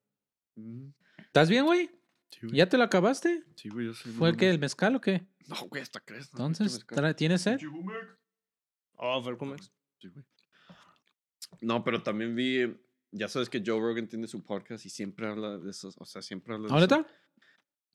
[0.56, 0.90] Mm.
[1.18, 1.90] ¿Estás bien, güey?
[2.42, 3.44] ¿Ya te lo acabaste?
[3.56, 4.10] Sí, güey, yo sé.
[4.10, 5.26] ¿Fue el que, el mezcal o qué?
[5.48, 6.30] No, güey, hasta crees.
[6.32, 7.60] Entonces, ¿tienes sed?
[8.98, 9.72] Oh, fue el Cumex.
[10.00, 10.26] Sí, güey.
[11.62, 12.76] No, pero también vi,
[13.12, 16.22] ya sabes que Joe Rogan tiene su podcast y siempre habla de eso, o sea,
[16.22, 17.08] siempre habla de ¿Ahorita?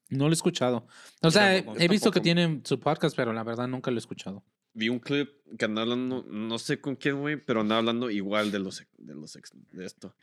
[0.09, 0.87] No lo he escuchado.
[1.23, 4.45] O sea, he, visto que tienen su podcast, pero la verdad nunca lo he escuchado.
[4.73, 8.51] Vi un clip que anda hablando, no sé con quién, güey, pero anda hablando igual
[8.51, 9.39] de los, de los
[9.73, 10.17] de esto.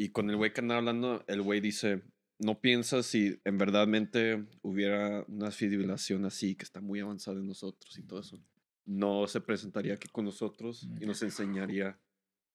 [0.00, 2.04] Y con el güey que anda hablando, el güey dice,
[2.38, 7.98] no piensas si en verdadmente hubiera una civilización así que está muy avanzada en nosotros
[7.98, 8.40] y todo eso.
[8.86, 11.98] No se presentaría aquí con nosotros y nos enseñaría,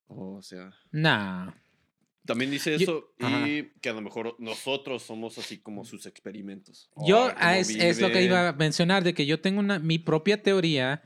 [0.07, 0.73] o sea...
[0.93, 1.51] Nah.
[2.25, 6.89] También dice eso y que a lo mejor nosotros somos así como sus experimentos.
[7.05, 10.41] Yo es, es, lo que iba a mencionar, de que yo tengo una, mi propia
[10.41, 11.03] teoría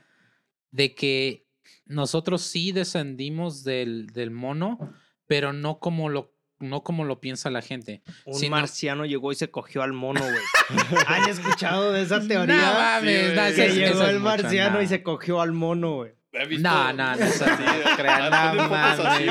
[0.70, 1.48] de que
[1.88, 4.94] nosotros sí descendimos del, del mono,
[5.28, 8.02] pero no como lo no como lo piensa la gente.
[8.26, 10.44] Un marciano llegó y se cogió al mono, güey.
[11.08, 12.56] ¿Han escuchado de esa teoría?
[12.56, 16.14] No mames, que llegó el marciano y se cogió al mono, güey.
[16.60, 17.64] No, no, no es así.
[18.56, 19.26] No mames.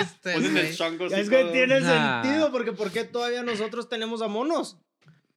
[0.00, 4.78] Este, es que tiene sentido, porque ¿por qué todavía nosotros tenemos a monos?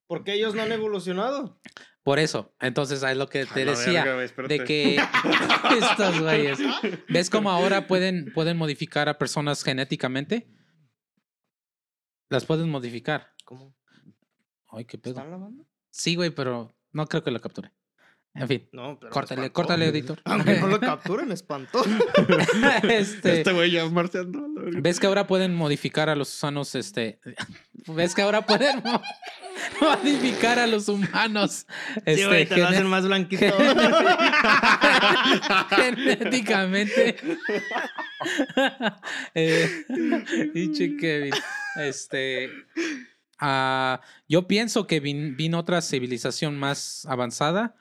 [0.08, 1.60] Porque ellos no han evolucionado.
[2.04, 4.06] Por eso, entonces es lo que te decía,
[4.48, 4.98] de que
[5.82, 6.60] estos güeyes,
[7.10, 10.48] ¿ves cómo ahora pueden, pueden modificar a personas genéticamente?
[12.30, 13.34] Las pueden modificar.
[13.44, 13.76] ¿Cómo?
[14.70, 15.16] Ay, qué pedo.
[15.16, 15.68] ¿Están lavando?
[15.90, 17.72] Sí, güey, pero no creo que lo capture.
[18.36, 18.68] En fin.
[18.74, 20.20] No, pero córtale, córtale, editor.
[20.26, 21.84] Aunque no lo capturen, espantó.
[22.84, 24.46] este, este güey ya es marciano.
[24.82, 26.76] ¿Ves que ahora pueden modificar a los humanos?
[26.76, 27.20] Este.
[27.88, 28.84] ¿Ves que ahora pueden
[29.82, 31.66] modificar a los humanos.
[31.98, 33.46] Este, sí, güey, te lo hacen más blanquito.
[35.70, 37.16] Genéticamente.
[39.34, 39.86] eh,
[41.00, 41.34] Kevin.
[41.78, 42.50] Este.
[43.42, 43.98] Uh,
[44.30, 47.76] yo pienso que vino otra civilización más avanzada,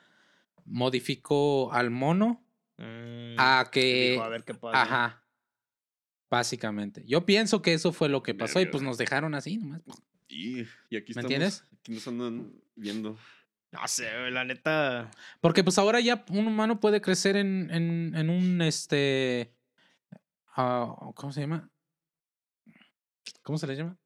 [0.65, 2.43] modificó al mono
[2.77, 4.19] mm, a que.
[4.21, 4.81] a ver qué pasa.
[4.81, 5.23] Ajá.
[6.29, 7.03] Básicamente.
[7.05, 9.81] Yo pienso que eso fue lo que pasó y pues nos dejaron así nomás.
[10.27, 10.61] Y,
[10.95, 11.63] aquí ¿Me entiendes?
[11.79, 13.17] Aquí nos andan viendo.
[13.71, 15.11] No sé, la neta.
[15.41, 19.53] Porque pues ahora ya un humano puede crecer en, en, en un este.
[20.57, 21.69] Uh, ¿Cómo se llama?
[23.43, 23.97] ¿Cómo se le llama?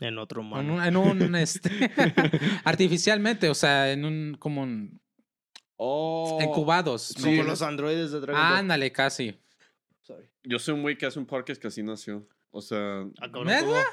[0.00, 0.84] En otro humano.
[0.84, 1.90] En un, en un este.
[2.64, 4.36] artificialmente, o sea, en un.
[4.38, 5.00] como un.
[5.76, 6.38] Oh.
[6.42, 7.14] Incubados.
[7.22, 8.58] Como los androides de Dragon Ball.
[8.58, 9.38] Ándale, casi.
[10.02, 10.26] Sorry.
[10.44, 12.26] Yo soy un güey que hace un podcast que así nació.
[12.50, 13.06] O sea.
[13.44, 13.84] ¿Verdad?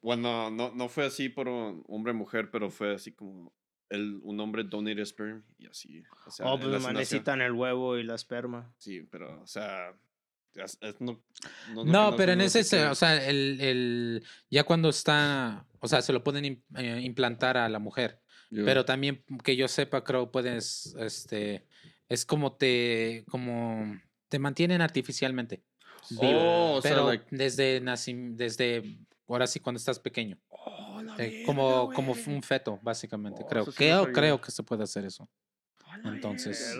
[0.00, 3.52] Bueno, no, no fue así por hombre-mujer, pero fue así como
[3.88, 6.02] el, un hombre donated sperm y así.
[6.26, 8.72] O sea, oh, pues necesitan el huevo y la esperma.
[8.78, 9.94] Sí, pero, o sea,
[10.98, 11.22] no,
[11.84, 16.24] no, pero en ese, o sea, el, el, ya cuando está, o sea, se lo
[16.24, 18.20] pueden eh, implantar a la mujer.
[18.50, 21.64] Pero también que yo sepa, creo, puedes, este,
[22.08, 25.62] es como te, como te mantienen artificialmente.
[26.18, 28.82] Oh, pero desde, desde
[29.28, 30.38] ahora sí cuando estás pequeño.
[30.48, 31.00] Oh,
[31.44, 33.42] como, como un feto, básicamente.
[33.44, 35.28] Oh, creo, creo, creo que se puede hacer eso.
[36.04, 36.76] Entonces,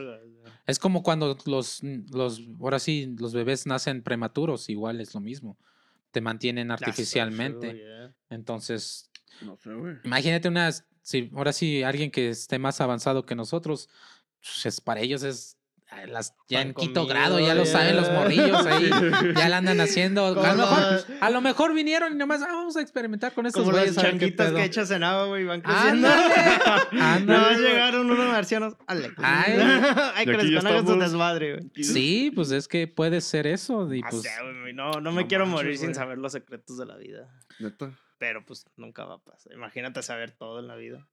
[0.67, 5.57] es como cuando los, los, ahora sí, los bebés nacen prematuros, igual es lo mismo.
[6.11, 7.85] Te mantienen artificialmente.
[8.31, 9.11] Entonces,
[10.05, 13.89] imagínate unas, si ahora sí, alguien que esté más avanzado que nosotros,
[14.63, 15.57] pues para ellos es
[16.07, 18.91] las, ya en quinto grado, ya lo saben los morrillos ahí,
[19.37, 20.27] ya la andan haciendo.
[20.27, 23.65] A lo, mejor, a lo, mejor, vinieron y nomás ah, vamos a experimentar con estos
[23.65, 23.95] güeyes.
[23.95, 26.09] Como las chanquitas que echas en agua, güey, van creciendo.
[27.27, 28.77] no llegaron unos marcianos.
[28.87, 29.11] Ale.
[29.17, 29.59] Ay,
[30.15, 31.85] Ay que les su desmadre, güey.
[31.85, 33.93] Sí, pues es que puede ser eso.
[33.93, 34.23] Y pues,
[34.75, 37.29] no, no me quiero morir sin saber los secretos de la vida.
[37.59, 37.91] ¿Neta?
[38.21, 39.55] Pero pues nunca va a pasar.
[39.55, 41.09] Imagínate saber todo en la vida.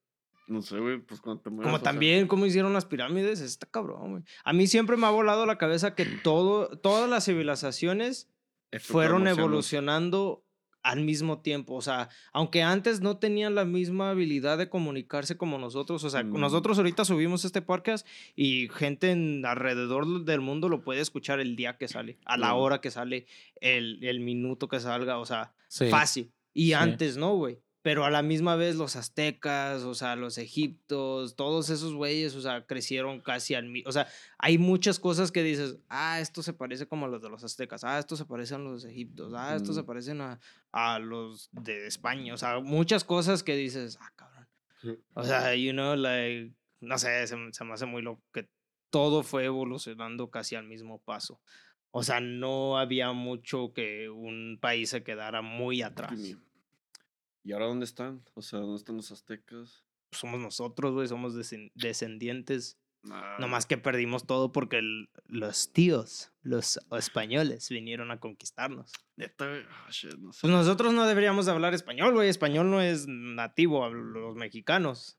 [0.46, 4.24] No sé, güey, pues cuando te Como también, cómo hicieron las pirámides, está cabrón, güey.
[4.44, 8.28] A mí siempre me ha volado la cabeza que todo, todas las civilizaciones
[8.78, 10.44] fueron evolucionando
[10.82, 11.76] al mismo tiempo.
[11.76, 16.04] O sea, aunque antes no tenían la misma habilidad de comunicarse como nosotros.
[16.04, 16.38] O sea, mm.
[16.38, 21.56] nosotros ahorita subimos este podcast y gente en alrededor del mundo lo puede escuchar el
[21.56, 23.26] día que sale, a la hora que sale,
[23.62, 25.18] el, el minuto que salga.
[25.18, 25.54] O sea,
[25.90, 26.32] fácil.
[26.52, 31.36] Y antes no, güey pero a la misma vez los aztecas, o sea, los egiptos,
[31.36, 33.88] todos esos güeyes, o sea, crecieron casi al mismo.
[33.88, 34.08] O sea,
[34.38, 37.84] hay muchas cosas que dices, ah, esto se parece como a los de los aztecas,
[37.84, 40.38] ah, esto se parece a los egiptos, ah, esto se parecen a,
[40.70, 44.48] a los de España, o sea, muchas cosas que dices, ah, cabrón.
[45.14, 48.50] O sea, you know, like, no sé, se, se me hace muy loco que
[48.90, 51.40] todo fue evolucionando casi al mismo paso.
[51.98, 56.16] O sea, no había mucho que un país se quedara muy atrás.
[57.42, 58.22] ¿Y ahora dónde están?
[58.34, 59.84] O sea, ¿dónde están los aztecas?
[60.12, 61.34] Somos nosotros, güey, somos
[61.74, 62.78] descendientes.
[63.40, 64.80] Nomás que perdimos todo porque
[65.26, 68.92] los tíos, los españoles, vinieron a conquistarnos.
[69.20, 72.28] Ah, pues nosotros no deberíamos hablar español, güey.
[72.28, 75.18] Español no es nativo a los mexicanos.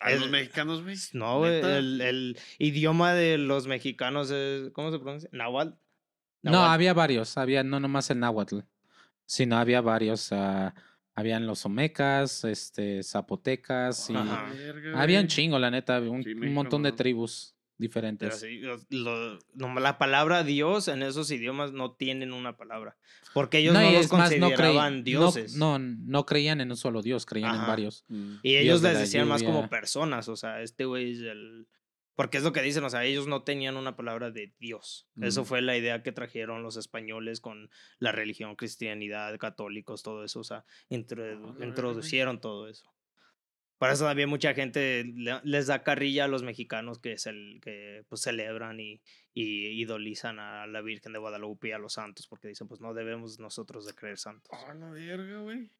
[0.00, 0.96] ¿A los mexicanos, güey?
[1.12, 1.60] No, güey.
[1.60, 4.70] El, el, idioma de los mexicanos es.
[4.72, 5.28] ¿Cómo se pronuncia?
[5.32, 5.74] Nahuatl.
[6.42, 7.38] No, había varios.
[7.38, 8.60] Había no nomás el náhuatl,
[9.24, 10.30] sino había varios.
[10.30, 10.70] Uh,
[11.14, 14.14] habían los omecas, este, zapotecas y.
[14.94, 16.00] había un chingo, la neta.
[16.00, 18.44] Un, un montón de tribus diferentes.
[18.90, 22.96] la palabra Dios en esos idiomas no tienen una palabra.
[23.32, 25.56] Porque ellos no, los consideraban dioses.
[25.56, 28.04] No, no, creían en un solo Dios, creían en varios.
[28.08, 28.36] Mm.
[28.42, 30.28] Y ellos les decían más como personas.
[30.28, 31.66] O sea, este güey es el.
[32.14, 35.08] Porque es lo que dicen, o sea, ellos no tenían una palabra de Dios.
[35.20, 35.46] Eso mm.
[35.46, 40.38] fue la idea que trajeron los españoles con la religión, cristianidad, católicos, todo eso.
[40.38, 42.93] O sea, ah, introducieron todo eso.
[43.84, 45.04] Por eso también mucha gente
[45.42, 49.02] les da carrilla a los mexicanos que, es el, que pues, celebran y,
[49.34, 52.94] y idolizan a la Virgen de Guadalupe y a los santos, porque dicen, pues no
[52.94, 54.58] debemos nosotros de creer santos.
[54.66, 55.70] Ah, la verga, güey.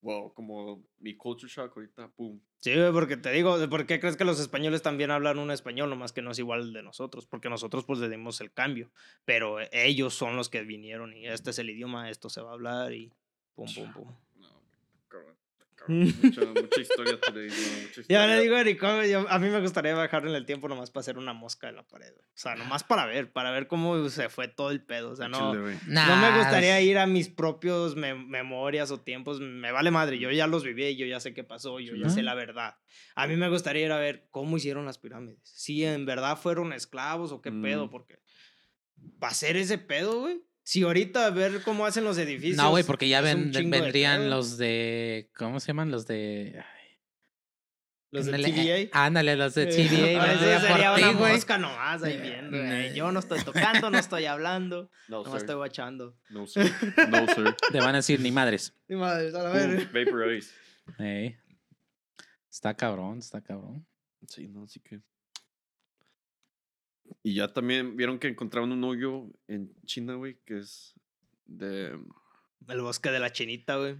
[0.00, 2.40] Wow, como mi culture shock ahorita, pum.
[2.58, 5.88] Sí, güey, porque te digo, ¿por qué crees que los españoles también hablan un español,
[5.88, 7.28] nomás que no es igual de nosotros?
[7.28, 8.90] Porque nosotros pues le dimos el cambio,
[9.24, 12.54] pero ellos son los que vinieron y este es el idioma, esto se va a
[12.54, 13.12] hablar y
[13.54, 14.14] pum, pum, pum.
[15.88, 17.18] Mucha, mucha historia
[18.08, 21.18] Ya le digo, Eric, a mí me gustaría bajar en el tiempo nomás para hacer
[21.18, 24.48] una mosca en la pared, O sea, nomás para ver, para ver cómo se fue
[24.48, 25.10] todo el pedo.
[25.10, 29.40] O sea, no, no me gustaría ir a mis propios memorias o tiempos.
[29.40, 32.22] Me vale madre, yo ya los viví, yo ya sé qué pasó, yo ya sé
[32.22, 32.76] la verdad.
[33.14, 35.40] A mí me gustaría ir a ver cómo hicieron las pirámides.
[35.42, 37.90] Si en verdad fueron esclavos o qué pedo, mm.
[37.90, 38.20] porque
[39.18, 42.56] para hacer ese pedo, güey si ahorita a ver cómo hacen los edificios.
[42.56, 45.30] No, güey, porque ya vendrían los de.
[45.36, 45.92] ¿Cómo se llaman?
[45.92, 46.60] Los de.
[48.10, 49.04] Los de TVA.
[49.04, 50.20] Ándale, los de TVA.
[50.26, 52.58] Ah, sería una mosca nomás ahí viendo.
[52.96, 54.90] Yo no estoy tocando, no estoy hablando.
[55.08, 56.18] No, no estoy guachando.
[56.30, 56.72] No, sir.
[57.10, 57.54] No, sir.
[57.70, 58.74] Te van a decir ni madres.
[58.88, 59.86] Ni madres, a la ver.
[59.92, 60.52] Vaporize.
[60.98, 61.36] Hey.
[62.50, 63.86] Está cabrón, está cabrón.
[64.26, 65.00] Sí, no, así que.
[67.26, 70.94] Y ya también vieron que encontraron un hoyo en China, güey, que es
[71.44, 71.98] de...
[72.68, 73.96] El bosque de la chinita, güey.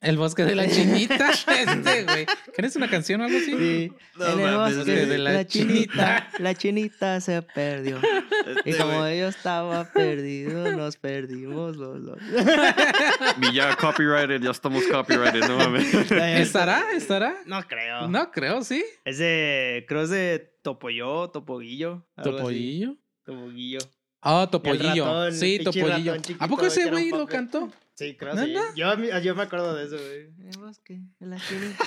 [0.00, 2.24] El bosque de la chinita, este, güey.
[2.54, 3.50] ¿Quieres una canción o algo así?
[3.54, 3.92] Sí.
[4.20, 8.00] en el bosque de la, chinita, la chinita se perdió.
[8.64, 12.18] y este, como yo estaba perdido, nos perdimos los dos.
[13.42, 15.92] Y ya copyrighted, ya estamos copyrighted, no mames.
[16.10, 16.90] ¿Estará?
[16.94, 17.36] ¿Estará?
[17.44, 18.08] No creo.
[18.08, 18.82] No creo, sí.
[19.04, 22.06] Es de, creo es de Topoyo, Topoguillo.
[22.22, 22.96] ¿Topoguillo?
[23.24, 23.80] Topoguillo.
[24.20, 25.32] Ah, Topollillo.
[25.32, 26.14] sí, Topollillo.
[26.38, 27.70] ¿A poco ese güey lo cantó?
[28.02, 28.54] Sí, creo que sí.
[28.76, 30.50] Yo, yo me acuerdo de eso, güey.
[30.50, 31.84] El bosque, la chinita,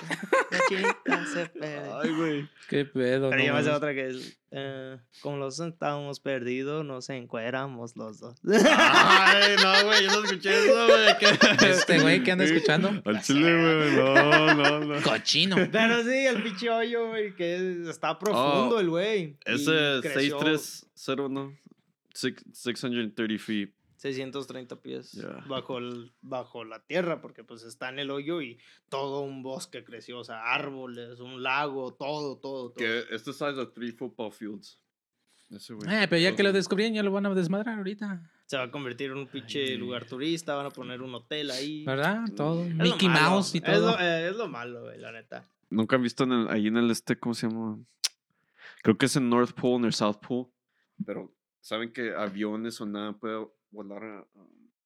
[0.52, 2.00] la chinita se perdió.
[2.00, 2.50] Ay, güey.
[2.70, 3.30] Qué pedo.
[3.30, 8.20] Pero yo me sé otra que es, eh, como los estábamos perdidos, nos encueramos los
[8.20, 8.36] dos.
[8.48, 11.70] Ay, no, güey, yo no escuché eso, güey.
[11.72, 13.02] Este güey que anda escuchando.
[13.04, 15.02] Al chile, güey, no, no, no.
[15.02, 15.58] Cochino.
[15.72, 19.38] Pero sí, el pinche hoyo, güey, que está profundo oh, el güey.
[19.46, 21.58] Ese 6301.
[22.14, 23.72] 630 feet.
[24.06, 25.80] 630 pies bajo,
[26.22, 30.24] bajo la tierra, porque pues está en el hoyo y todo un bosque creció, o
[30.24, 32.74] sea, árboles, un lago, todo, todo, todo.
[32.76, 34.80] Que este size de three football fields.
[35.50, 38.32] Eh, pero ya que lo descubrieron, ya lo van a desmadrar ahorita.
[38.46, 41.84] Se va a convertir en un pinche lugar turista, van a poner un hotel ahí.
[41.84, 42.26] ¿Verdad?
[42.36, 42.64] Todo.
[42.64, 43.98] Mickey Mouse y todo.
[44.00, 45.50] Eh, es lo, malo, güey, la neta.
[45.72, 47.80] Nunca han visto en el, ahí en el este, ¿cómo se llama?
[48.84, 50.48] Creo que es en North Pole, en el South Pole.
[51.04, 54.28] Pero saben que aviones o nada puede volar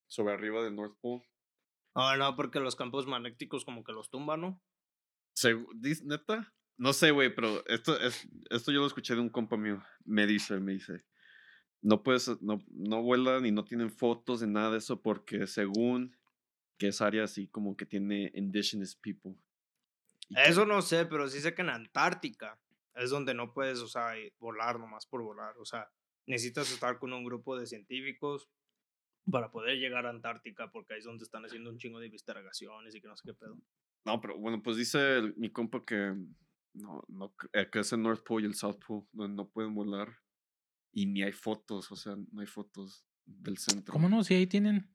[0.06, 1.22] sobre arriba del North Pole.
[1.94, 4.62] Ah, no, porque los campos magnéticos como que los tumban, ¿no?
[6.04, 6.52] ¿Neta?
[6.76, 9.82] No sé, güey, pero esto, es, esto yo lo escuché de un compa mío.
[10.04, 11.04] Me dice, me dice.
[11.82, 16.16] No puedes, no, no vuelan y no tienen fotos de nada de eso porque según
[16.78, 19.34] que es área así como que tiene indigenous people.
[20.30, 22.58] Eso no sé, pero sí sé que en Antártica
[22.94, 25.56] es donde no puedes, o sea, volar nomás por volar.
[25.58, 25.90] O sea,
[26.26, 28.48] necesitas estar con un grupo de científicos
[29.30, 32.94] para poder llegar a Antártica, porque ahí es donde están haciendo un chingo de investigaciones
[32.94, 33.58] y que no sé qué pedo.
[34.04, 36.14] No, pero bueno, pues dice mi compa que
[36.74, 39.74] no, no, eh, que es el North Pole y el South Pole, donde no pueden
[39.74, 40.18] volar
[40.92, 43.92] y ni hay fotos, o sea, no hay fotos del centro.
[43.92, 44.24] ¿Cómo no?
[44.24, 44.90] Si ahí tienen.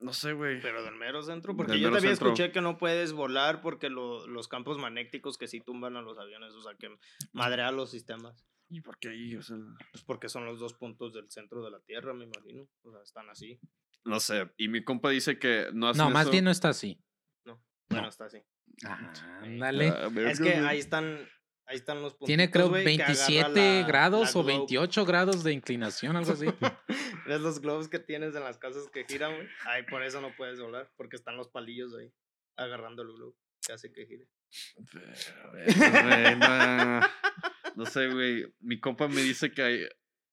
[0.00, 0.60] No sé, güey.
[0.60, 4.76] Pero del mero centro, porque yo también escuché que no puedes volar porque los campos
[4.78, 6.88] magnéticos que sí tumban a los aviones, o sea, que
[7.32, 8.44] madrea los sistemas.
[8.68, 9.36] ¿Y por qué ahí?
[9.36, 9.56] O sea...
[9.92, 12.68] Pues porque son los dos puntos del centro de la Tierra, me imagino.
[12.82, 13.58] O sea, están así.
[14.04, 14.50] No sé.
[14.56, 17.00] Y mi compa dice que no No, más bien no está así.
[17.44, 18.42] No, bueno, está así.
[18.84, 19.92] Ah, ándale.
[20.30, 21.28] es que ahí están,
[21.66, 22.26] ahí están los puntos.
[22.26, 26.46] Tiene creo 27 grados o 28 grados de inclinación, algo así.
[27.26, 29.48] ¿Ves los globos que tienes en las casas que giran, güey?
[29.66, 32.12] Ahí por eso no puedes volar, porque están los palillos ahí
[32.56, 34.28] agarrando el globo que hace que gire.
[37.76, 38.52] no, sé, güey.
[38.60, 39.88] Mi compa me dice que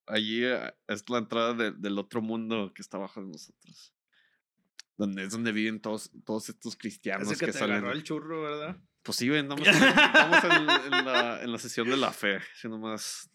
[0.08, 3.94] allí eh, es la entrada del otro mundo que está abajo de nosotros.
[4.98, 7.86] Donde es donde viven todos, todos estos cristianos que, que te salen.
[7.86, 8.78] el churro, ¿verdad?
[9.04, 13.32] Pues sí, estamos, en, la, en la sesión de la fe, si nomás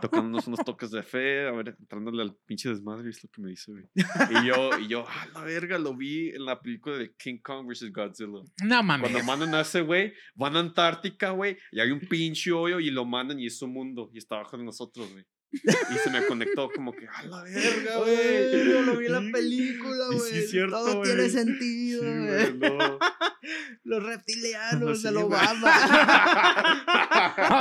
[0.00, 3.50] tocándonos unos toques de fe, a ver, entrándole al pinche desmadre, es lo que me
[3.50, 3.84] dice, güey.
[3.94, 7.66] Y yo, y yo, a la verga, lo vi en la película de King Kong
[7.66, 7.92] vs.
[7.92, 8.42] Godzilla.
[8.64, 9.10] No mames.
[9.10, 12.90] Cuando mandan a ese güey, van a Antártica, güey, y hay un pinche hoyo y
[12.90, 15.24] lo mandan y es su mundo, y está abajo de nosotros, güey.
[15.52, 18.68] Y se me conectó como que, a la verga, güey.
[18.68, 20.32] Yo lo vi en la película, güey.
[20.32, 22.54] Sí, cierto, Todo tiene sentido, güey.
[22.54, 22.98] no.
[23.84, 25.74] Los reptilianos de Obama.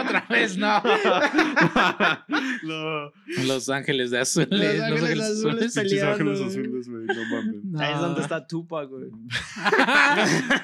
[0.02, 0.84] Otra vez no.
[2.64, 3.12] no.
[3.48, 4.50] Los ángeles de azules.
[4.52, 5.76] Los ángeles, azules.
[5.76, 7.06] Los ángeles azules, güey.
[7.06, 7.82] No mames.
[7.82, 9.10] Ahí es donde está Tupac, güey.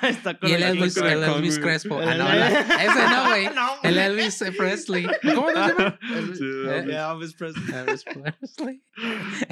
[0.10, 2.00] está con y el Elvis, el Elvis Crespo.
[2.00, 3.50] Ah, no, ese no, güey.
[3.84, 5.08] el Elvis Presley.
[5.34, 7.14] ¿Cómo se llama?
[7.15, 7.63] Elvis Presley.
[7.73, 8.84] Elvis Presley.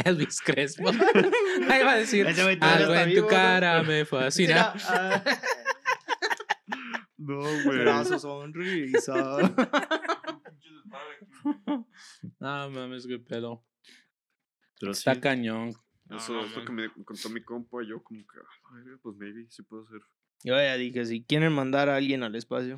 [0.06, 0.90] Elvis Crespo.
[1.70, 2.28] Ahí va a decir.
[2.28, 4.74] Algo en tu cara me fascina.
[7.26, 7.80] No, güey.
[7.80, 9.14] Brazo sonrisa.
[12.38, 13.64] no mames, qué pedo.
[14.78, 15.74] Pero Está cañón.
[16.10, 17.78] Eso es lo que me contó mi compa.
[17.88, 18.40] Yo, como que,
[19.02, 20.02] pues maybe sí puedo hacer.
[20.44, 22.78] Yo ya dije, si quieren mandar a alguien al espacio,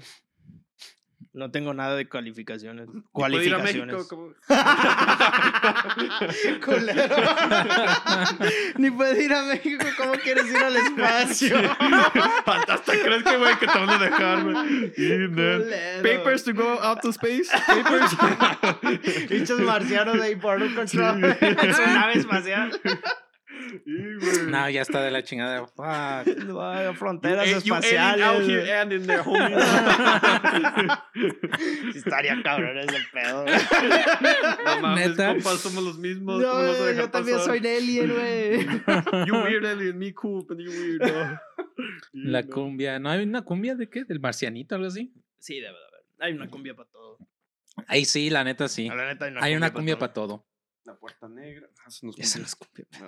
[1.34, 2.88] no tengo nada de calificaciones.
[3.12, 4.08] Cualificaciones.
[8.78, 9.86] Ni puedes ir a México.
[9.98, 11.58] ¿Cómo quieres ir al espacio?
[12.68, 14.92] Hasta crees que, güey, que te van a dejar, güey.
[16.02, 17.50] Papers to go out to space.
[17.68, 18.12] Papers.
[19.30, 21.24] Bichos marcianos de ahí por un control.
[21.42, 22.80] Es una nave espacial.
[24.48, 25.66] No, ya está de la chingada.
[25.68, 26.96] Fuck.
[26.98, 28.26] fronteras espaciales.
[31.96, 33.46] estaría cabrón ese pedo.
[34.66, 35.34] No mames, ¿Neta?
[35.34, 36.40] compas, somos los mismos.
[36.42, 38.66] No, yo también soy soy alien, güey.
[39.28, 41.02] You weird alien, me cool, but you weird.
[42.14, 43.00] La cumbia.
[43.00, 44.04] ¿No hay una cumbia de qué?
[44.04, 45.12] ¿Del marcianito o algo así?
[45.40, 46.06] Sí, debe de haber.
[46.20, 47.18] Hay una cumbia para todo.
[47.88, 48.88] Ahí sí, la neta sí.
[48.88, 50.48] La neta hay una cumbia, para todo.
[50.86, 51.68] La puerta negra.
[51.84, 51.90] Ah,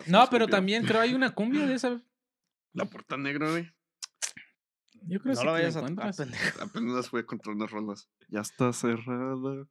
[0.08, 2.02] no, pero también creo hay una cumbia de esa.
[2.74, 3.72] La puerta negra, güey.
[5.04, 5.86] Yo creo que no la vayas a
[6.62, 8.10] Apenas las fui a contar unas rolas.
[8.30, 9.68] Ya está cerrada.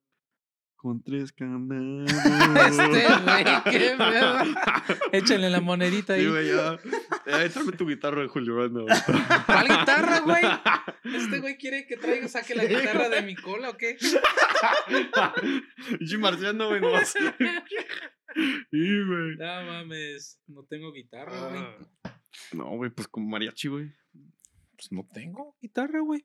[0.87, 2.13] Con tres canales.
[2.69, 4.39] este, güey, qué pedo.
[5.13, 6.23] Échale la monedita ahí.
[6.23, 6.79] Sí, güey, ya.
[7.27, 8.69] ya tráeme tu guitarra, Julio.
[8.69, 8.87] No.
[9.47, 10.45] ¿Cuál guitarra, güey?
[11.17, 13.97] Este güey quiere que traiga, saque la guitarra de mi cola o qué?
[15.99, 17.17] Y marciano, güey, no Sí,
[18.71, 19.37] güey.
[19.39, 21.63] No mames, no tengo guitarra, güey.
[22.05, 22.21] Ah.
[22.53, 23.93] No, güey, pues con mariachi, güey.
[24.77, 26.23] Pues no tengo guitarra, güey.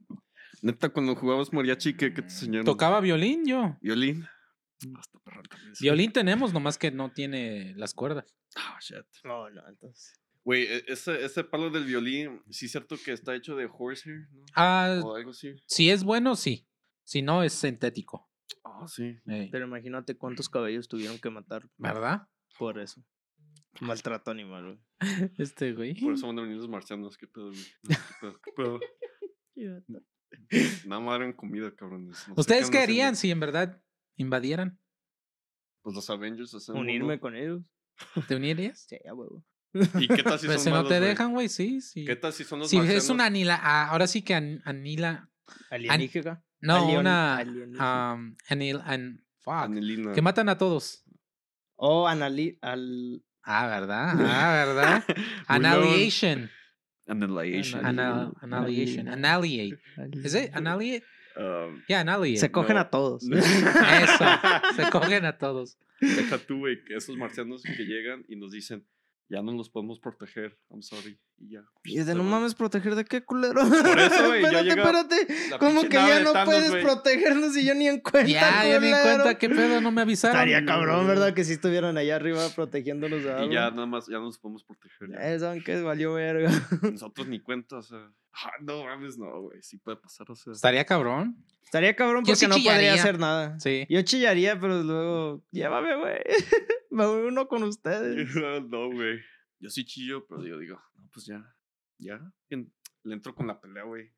[0.62, 2.66] Neta, cuando jugabas mariachi, ¿qué, qué te enseñaron?
[2.66, 3.76] Tocaba violín yo.
[3.82, 4.28] ¿Violín?
[4.98, 5.20] Hasta
[5.80, 8.26] Violín tenemos, nomás que no tiene las cuerdas.
[8.58, 9.06] Oh, shit.
[9.24, 10.14] No, no, entonces.
[10.44, 14.28] Güey, e, ese, ese palo del violín, sí es cierto que está hecho de horsehair,
[14.32, 14.44] ¿no?
[14.56, 15.56] Ah, o algo así.
[15.68, 16.68] Si es bueno, sí.
[17.04, 18.30] Si no, es sintético.
[18.64, 19.18] Ah, sí.
[19.26, 21.70] Pero imagínate cuántos cabellos tuvieron que matar.
[21.78, 22.28] ¿Verdad?
[22.58, 23.04] Por eso.
[23.80, 24.80] Maltrato animal, güey.
[25.38, 26.00] Este, güey.
[26.00, 27.66] Por eso van a venir los marcianos, qué pedo, güey.
[28.44, 28.80] ¿Qué pedo?
[30.86, 32.26] Nada más eran comida, cabrones.
[32.36, 33.82] ¿Ustedes qué harían si en verdad
[34.16, 34.80] invadieran?
[35.82, 36.76] Pues los Avengers hacen.
[36.76, 37.62] Unirme con ellos.
[38.28, 38.86] ¿Te unirías?
[38.88, 39.44] Sí, a huevo.
[39.74, 42.04] ¿Y qué tal si pues son si no te dejan, güey, sí, sí.
[42.06, 45.30] ¿Qué tal si son los Si es una anila, ah, ahora sí que anila.
[45.70, 46.44] Alienígena.
[46.60, 47.38] no, una.
[48.48, 50.14] anil, an, fuck, Anilina.
[50.14, 51.04] Que matan a todos.
[51.76, 53.24] Oh, anali, al.
[53.44, 54.10] Ah, ¿verdad?
[54.20, 55.04] Ah, ¿verdad?
[55.48, 56.50] Annihilation.
[57.08, 57.86] Annihilation.
[57.86, 59.08] Annihilation.
[59.08, 59.82] Annihilate.
[60.24, 60.54] ¿Es it?
[60.54, 61.06] Annihilate?
[61.36, 62.38] Um, yeah, annihilate.
[62.38, 63.24] Se cogen a todos.
[63.32, 64.26] Eso.
[64.76, 65.78] Se cogen a todos.
[66.00, 68.86] Deja tú, güey, que esos marcianos que llegan y nos dicen,
[69.32, 71.64] ya no los podemos proteger, I'm sorry, y ya.
[71.86, 73.62] Y de no mames, ¿proteger de qué, culero?
[73.62, 78.02] Por eso, güey, espérate, espérate, ¿cómo que ya no puedes protegernos y yo ni en
[78.02, 79.80] cuenta, Ya, yo ni en cuenta, ¿qué pedo?
[79.80, 80.36] No me avisaron.
[80.36, 81.34] Estaría cabrón, ¿verdad?
[81.34, 83.52] Que si estuvieran allá arriba protegiéndonos de algo.
[83.52, 85.12] Y ya nada más, ya no nos podemos proteger.
[85.12, 85.34] Ya.
[85.34, 86.52] Eso, aunque valió verga.
[86.82, 88.12] Nosotros ni cuenta, o sea...
[88.34, 90.54] Ah, no mames, no, güey, sí puede pasar, o sea...
[90.54, 91.44] Estaría cabrón.
[91.64, 93.60] Estaría cabrón porque no podría hacer nada.
[93.60, 93.86] Sí.
[93.90, 96.20] Yo chillaría, pero luego, llévame, güey.
[96.92, 98.36] Me voy uno con ustedes.
[98.36, 99.20] no, güey.
[99.60, 101.44] Yo sí chillo, pero yo digo, no, pues ya,
[101.98, 102.20] ya.
[102.50, 104.12] Le entro con la pelea, güey.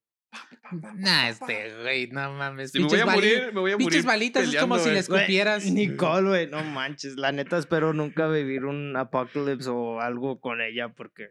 [0.96, 2.72] Nah, este, güey, no mames.
[2.72, 3.88] Si me voy a morir, me voy a morir.
[3.88, 5.66] Pinches balitas es como si le escupieras.
[5.66, 7.18] Nicole, güey, no manches.
[7.18, 11.30] La neta, espero nunca vivir un apocalypse o algo con ella porque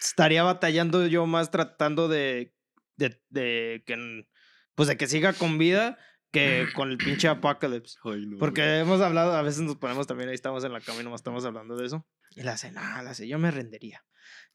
[0.00, 2.54] estaría batallando yo más tratando de,
[2.96, 4.26] de, de que
[4.74, 5.98] pues de que siga con vida
[6.30, 7.98] que con el pinche Apocalypse.
[8.38, 11.20] Porque hemos hablado, a veces nos ponemos también, ahí estamos en la cama y nomás
[11.20, 12.06] estamos hablando de eso.
[12.30, 14.04] Y la hace, nada, la hace, yo me rendería.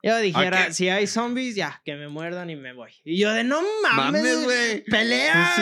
[0.06, 2.91] Yo dijera, si hay zombies, ya, que me muerdan y me voy.
[3.06, 4.84] Y yo de, no mames, güey.
[4.84, 5.54] Pelea.
[5.56, 5.62] Sí,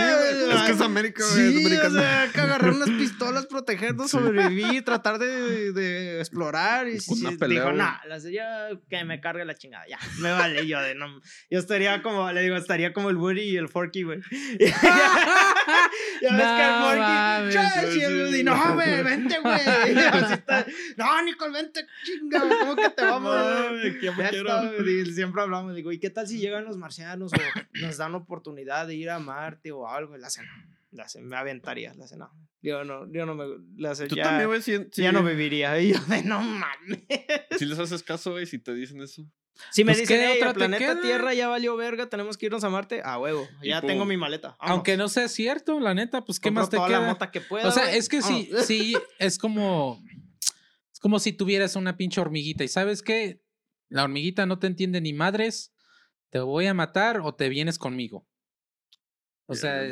[0.51, 1.63] Es que es América, güey.
[1.63, 6.87] Sí, o sea, que agarrar unas pistolas, protegernos, sobrevivir, tratar de, de, explorar.
[6.87, 7.99] Y si, dijo, no,
[8.31, 9.99] ya que me cargue la chingada, ya.
[10.17, 10.65] Me vale.
[10.65, 11.21] yo de, no.
[11.51, 14.21] Yo estaría como, le digo, estaría como el Woody y el Forky, güey.
[14.59, 16.73] ya ves que el
[17.51, 19.61] Forky, y no, güey, vente, güey.
[20.97, 23.35] no, Nicole, vente, chinga, ¿cómo que te vamos?
[24.30, 24.30] No,
[25.13, 28.95] siempre hablamos, digo, ¿y qué tal si llegan los marcianos o nos dan oportunidad de
[28.95, 30.17] ir a Marte o algo?
[30.17, 30.49] La cena.
[30.91, 32.29] La me aventaría, la cena.
[32.61, 33.45] Yo no, yo no me.
[33.77, 34.61] La ¿Tú ya, también, güey,
[34.91, 35.79] ya no viviría.
[35.79, 36.99] Y yo de no mames.
[37.57, 39.25] Si les haces caso, güey, si te dicen eso.
[39.71, 42.69] Si me pues, dicen, hey, el planeta Tierra ya valió verga, tenemos que irnos a
[42.69, 44.55] Marte, a huevo, ya tengo mi maleta.
[44.59, 46.89] Aunque no sea cierto, la neta, pues qué más te queda.
[46.89, 50.01] La mota que pueda, o sea, es que sí, sí, es como,
[50.91, 53.40] es como si tuvieras una pinche hormiguita y sabes qué,
[53.91, 55.73] la hormiguita no te entiende ni madres,
[56.29, 58.25] te voy a matar o te vienes conmigo.
[59.47, 59.83] O sea,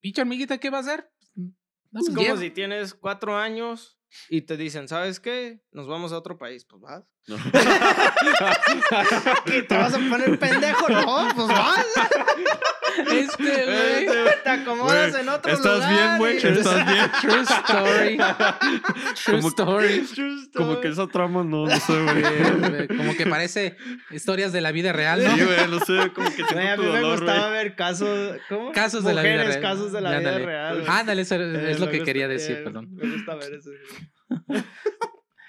[0.00, 1.10] pinche hormiguita, ¿qué va a hacer?
[1.34, 3.98] No, es como si tienes cuatro años
[4.28, 5.62] y te dicen, ¿sabes qué?
[5.72, 6.66] Nos vamos a otro país.
[6.66, 7.04] Pues vas.
[7.26, 7.36] No.
[9.46, 10.88] ¿Qué te vas a poner pendejo?
[10.90, 11.86] No, pues vas.
[12.98, 14.06] Este, güey.
[14.44, 15.90] Te acomodas en otro ¿Estás lugar.
[15.92, 16.36] bien, güey?
[16.36, 17.10] ¿Estás bien?
[17.20, 18.16] True story.
[19.24, 20.06] True como, story.
[20.54, 22.88] Como que esa trama no, no sé, güey.
[22.88, 23.76] Como que parece
[24.10, 25.34] historias de la vida real, ¿no?
[25.34, 28.72] Sí, güey, no sé, como que tengo A mí me gustaba ver casos, ¿cómo?
[28.72, 29.60] Casos de la vida real.
[29.60, 30.84] casos de la vida real.
[30.86, 32.88] Ándale, eso es, lo que quería decir, perdón.
[32.94, 33.70] Me gusta ver eso.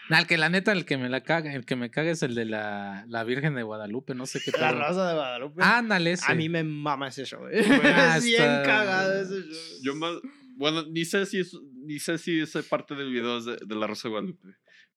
[0.10, 2.24] Nah, el que la neta, el que me la caga, el que me caga es
[2.24, 5.62] el de la, la Virgen de Guadalupe, no sé qué La Rosa de Guadalupe.
[5.64, 7.56] Ándale, A mí me mama ese show, güey.
[8.18, 9.80] es bien cagado ese show.
[9.84, 10.16] Yo más,
[10.56, 11.54] bueno, ni sé si es,
[11.86, 14.48] ni sé si esa parte del video es de, de, la Rosa de Guadalupe,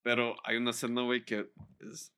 [0.02, 1.50] pero hay una escena, güey, que
[1.80, 2.14] es,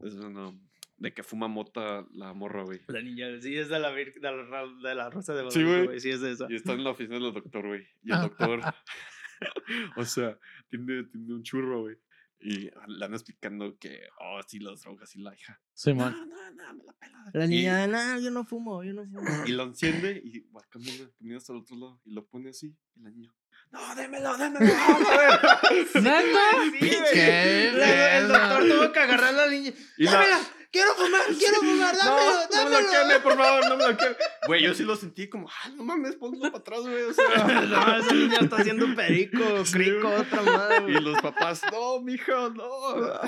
[0.00, 0.52] es una,
[0.96, 2.80] de que fuma mota la morra, güey.
[2.88, 6.00] La niña, sí, es de la, de la, de la Rosa de Guadalupe, güey.
[6.00, 6.46] Sí, es de esa.
[6.50, 7.86] Y está en la oficina del doctor, güey.
[8.02, 8.60] Y el doctor,
[9.96, 10.38] o sea,
[10.68, 11.96] tiene, tiene un churro, güey.
[12.42, 12.72] Y le
[13.04, 15.60] andan explicando que, oh, sí, las drogas y la hija.
[15.74, 16.12] Sí, man.
[16.12, 17.30] No, no, no, me la pela.
[17.32, 19.46] La niña, no, yo no fumo, yo no fumo.
[19.46, 22.76] Y lo enciende y va camina, camina hasta el otro lado y lo pone así.
[22.96, 23.32] Y la niña,
[23.72, 24.66] no, démelo, démelo.
[25.94, 26.46] ¿Neta?
[26.78, 27.68] Sí, ¿Qué?
[28.18, 29.72] El doctor tuvo que agarrar a la niña.
[29.96, 30.40] ¡Démela!
[30.72, 32.70] quiero fumar, quiero fumar, dámelo, no, dámelo.
[32.70, 34.16] No me lo queme, por favor, no me lo queme.
[34.46, 37.02] Güey, yo sí lo sentí como, ah, no mames, ponlo para atrás, güey.
[37.02, 39.38] O sea, no, esa niña está haciendo un perico,
[39.70, 40.84] crico, otra madre.
[40.88, 43.20] Y los papás, no, mijo, no.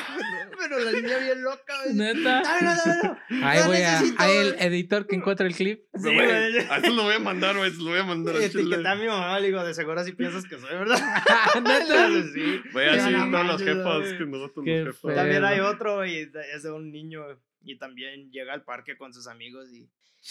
[0.59, 1.95] Pero la niña bien loca, güey.
[1.95, 2.43] Neta.
[2.43, 3.47] Dámelo, dámelo.
[3.47, 5.85] Ahí voy a, ahí el editor que encuentra el clip.
[5.95, 6.59] Sí, güey.
[6.69, 8.35] A eso lo voy a mandar, güey, lo voy a mandar.
[8.41, 10.99] Y etiqueta a mi mamá, le digo, de seguro si piensas que soy, ¿verdad?
[11.63, 12.09] Neta.
[12.33, 12.63] Sí.
[12.73, 15.15] Voy a decir todos los jefas que nosotros los jefas.
[15.15, 17.25] También hay otro, y es de un niño,
[17.65, 19.89] y también llega al parque con sus amigos y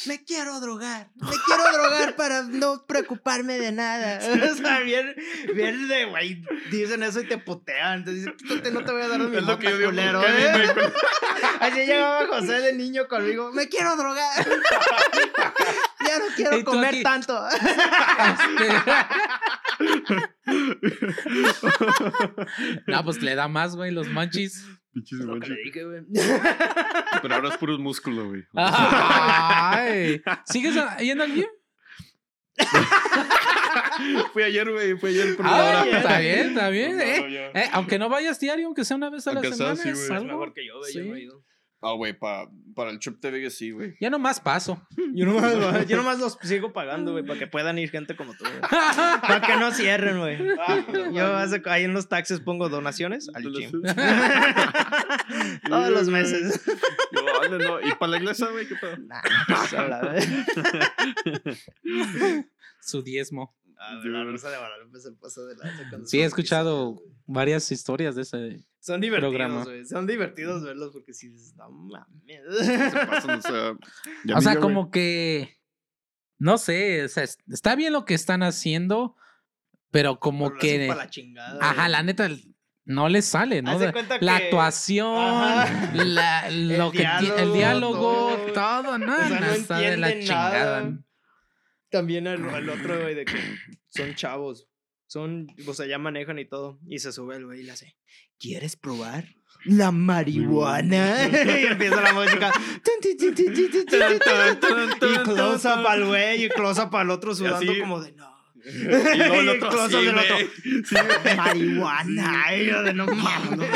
[0.07, 4.19] me quiero drogar, me quiero drogar para no preocuparme de nada.
[4.51, 5.15] o sea, bien,
[5.53, 7.99] bien de, güey, dicen eso y te putean.
[7.99, 10.75] Entonces dicen, no te voy a dar mi es lo que yo culero, ¿eh?
[11.59, 14.45] Así llegaba José de niño conmigo, me quiero drogar.
[16.05, 17.39] ya no quiero comer tanto.
[22.88, 24.65] no, pues le da más, güey, los manchis.
[24.93, 25.19] Pinches
[27.21, 28.43] Pero ahora es puro músculo, güey.
[30.45, 31.47] ¿Sigues yendo al gym?
[34.33, 34.95] fui ayer, güey.
[34.97, 37.01] Fui ayer por ah, Está bien, está bien.
[37.01, 37.51] eh.
[37.55, 39.75] Eh, aunque no vayas diario, aunque sea una vez a la semana.
[39.75, 40.93] sí, es mejor que yo, güey.
[40.93, 41.43] Yo no he ido.
[41.86, 43.97] Ah, güey, pa, para el Trip TV sí, güey.
[43.99, 44.81] Ya nomás paso.
[45.13, 48.45] Yo nomás, yo nomás los sigo pagando, güey, para que puedan ir gente como tú.
[49.21, 50.39] Para que no cierren, güey.
[51.13, 53.84] yo ahí en los taxes pongo donaciones al gym.
[55.67, 56.65] Todos los meses.
[57.11, 57.21] Yo,
[57.59, 57.81] no.
[57.81, 58.67] ¿Y para la iglesia, güey?
[58.67, 58.97] ¿Qué pedo?
[58.97, 59.21] Nah,
[62.81, 63.55] Su diezmo.
[63.77, 65.71] Ah, la Rosa de Guadalupe se pasó de la
[66.05, 69.86] Sí, he escuchado varias historias de ese Son divertidos, güey.
[69.86, 72.41] Son divertidos verlos porque si no mames.
[72.49, 73.78] o sea,
[74.38, 75.57] o sea como que
[76.43, 79.15] no sé, o sea, está bien lo que están haciendo,
[79.91, 82.30] pero como que la chingada, Ajá, la neta
[82.84, 83.80] no les sale, ¿no?
[84.19, 85.15] La actuación,
[85.93, 90.19] la, lo el, que, diálogo, el diálogo, todo, no, o sea, no está de la
[90.19, 90.99] chingada.
[91.89, 93.39] También al, otro, güey, de que
[93.88, 94.67] son chavos.
[95.14, 96.80] Son, o sea, ya manejan y todo.
[96.88, 97.95] Y se sube el güey y le hace,
[98.39, 99.26] ¿quieres probar?
[99.64, 101.28] La marihuana.
[101.28, 102.51] y empieza la música.
[104.99, 108.32] y close up al güey y close up al otro sudando como de no.
[108.66, 110.38] Y luego el otro, sí, otro.
[110.86, 110.95] Sí,
[111.36, 112.43] marihuana.
[112.45, 113.70] Ay, de no mames.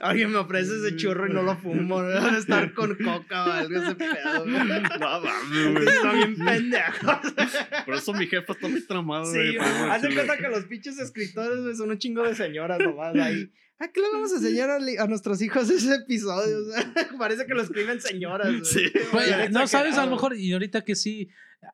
[0.00, 2.02] Alguien me ofrece ese churro y no lo fumo.
[2.02, 4.46] Debe estar con coca o algo ese pedo.
[4.46, 4.64] No
[5.20, 6.14] mames, güey.
[6.14, 7.20] Bien pendejo.
[7.84, 11.90] Por eso mi jefa está muy tramado, Sí, hace cuenta que los pinches escritores son
[11.90, 13.50] un chingo de señoras nomás ahí.
[13.78, 16.60] ¿A qué le vamos a enseñar a, nuestros hijos ese episodio?
[16.60, 18.48] O sea, parece que lo escriben señoras.
[18.66, 18.90] Sí.
[19.50, 21.28] no sabes, a lo mejor, y ahorita que sí.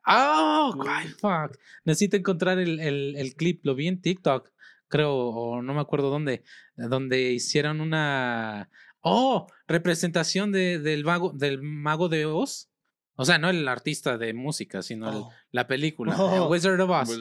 [0.05, 0.75] ¡Oh!
[1.19, 1.57] fuck!
[1.85, 3.65] Necesito encontrar el, el, el, clip.
[3.65, 4.49] Lo vi en TikTok,
[4.89, 6.43] creo, o no me acuerdo dónde.
[6.75, 8.69] Donde hicieron una.
[8.99, 9.47] ¡Oh!
[9.67, 12.69] Representación de, del, mago, del mago de Oz.
[13.15, 15.31] O sea, no el artista de música, sino oh.
[15.51, 16.15] la película.
[16.17, 16.49] Oh.
[16.49, 17.11] Wizard of Oz.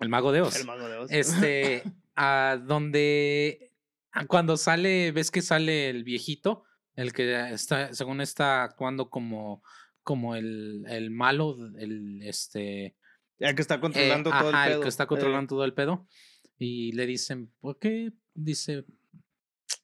[0.00, 0.56] El mago de Oz.
[0.56, 1.10] El mago de Oz.
[1.12, 1.82] Este.
[2.16, 3.71] a donde Ah,
[4.28, 9.62] cuando sale, ves que sale el viejito, el que está, según está actuando como,
[10.02, 12.96] como el, el malo, el este.
[13.38, 14.76] El que está controlando todo el pedo.
[14.76, 16.06] El que está controlando todo el pedo.
[16.58, 18.12] Y le dicen, ¿por qué?
[18.34, 18.84] Dice,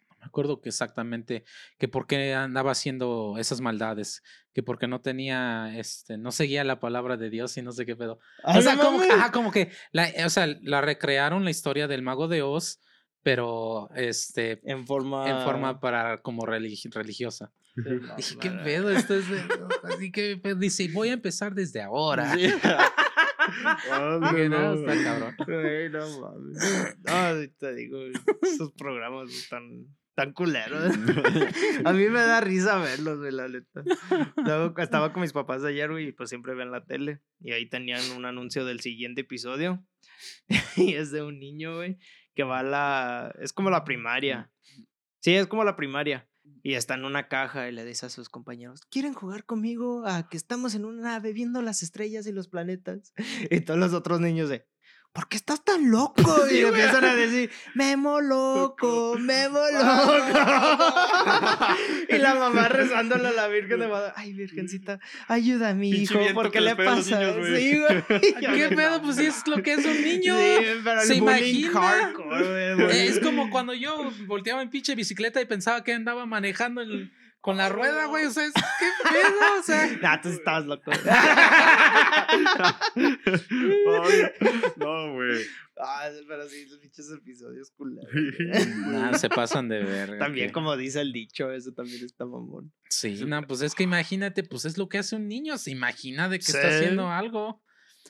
[0.09, 1.45] no me acuerdo que exactamente,
[1.79, 4.23] que por qué andaba haciendo esas maldades,
[4.53, 7.97] que porque no tenía, este, no seguía la palabra de Dios y no sé qué
[7.97, 8.21] pedo.
[8.45, 9.01] o sea, como,
[9.33, 12.81] como que, la, o sea, la recrearon la historia del mago de Oz
[13.23, 17.53] pero este en forma en forma para como religiosa.
[18.17, 19.27] Dije, qué pedo, esto es
[19.85, 22.35] así que dice, voy a empezar desde ahora.
[23.93, 25.35] Oh, no, está cabrón.
[25.93, 26.97] no mames.
[27.05, 27.99] No, te digo,
[28.43, 29.87] esos programas están
[30.19, 30.93] tan culeros.
[31.85, 33.85] a mí me da risa verlos, güey, la neta.
[34.37, 37.21] Luego estaba con mis papás ayer, güey, y pues siempre ven la tele.
[37.41, 39.87] Y ahí tenían un anuncio del siguiente episodio.
[40.77, 41.99] y es de un niño, güey,
[42.39, 43.35] que va a la...
[43.41, 44.49] Es como la primaria.
[45.19, 46.29] Sí, es como la primaria.
[46.63, 50.29] Y está en una caja y le dice a sus compañeros, ¿quieren jugar conmigo a
[50.29, 53.13] que estamos en una nave viendo las estrellas y los planetas?
[53.51, 54.65] Y todos los otros niños de,
[55.13, 56.23] ¿por qué estás tan loco?
[56.51, 60.15] Y empiezan a decir, Memo loco, Memo loco.
[62.09, 66.19] y la mamá rezándole a la Virgen de Guadalupe, ay, Virgencita, ayuda a mi hijo,
[66.35, 67.35] ¿por qué le pasa?
[67.57, 68.03] sí, güey.
[68.41, 69.03] ¿Qué pedo?
[69.03, 70.37] Pues es lo que es un niño.
[70.39, 72.13] Sí, pero Se imagina.
[72.91, 77.57] es como cuando yo volteaba en pinche bicicleta y pensaba que andaba manejando el con
[77.57, 78.25] la rueda, güey.
[78.27, 78.53] O sea, ¿qué
[79.11, 79.59] pedo?
[79.59, 79.87] O sea.
[80.03, 80.91] Nah, tú estabas loco.
[84.77, 85.45] no, güey.
[85.81, 88.11] Ah, pero sí, los pinches episodios culeros.
[88.87, 90.19] Nah, se pasan de ver.
[90.19, 92.73] También, como dice el dicho, eso también está mamón.
[92.89, 95.57] Sí, no, pues es que imagínate, pues es lo que hace un niño.
[95.57, 97.63] Se imagina de que está haciendo algo.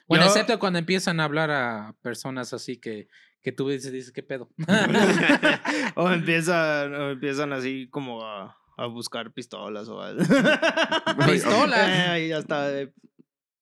[0.06, 3.08] Bueno, excepto cuando empiezan a hablar a personas así que,
[3.42, 4.50] que tú dices, dices, ¿qué pedo?
[5.96, 10.22] o empiezan, o empiezan así como a a buscar pistolas o algo.
[11.26, 11.88] ¿Pistolas?
[11.88, 12.70] Eh, ahí ya está.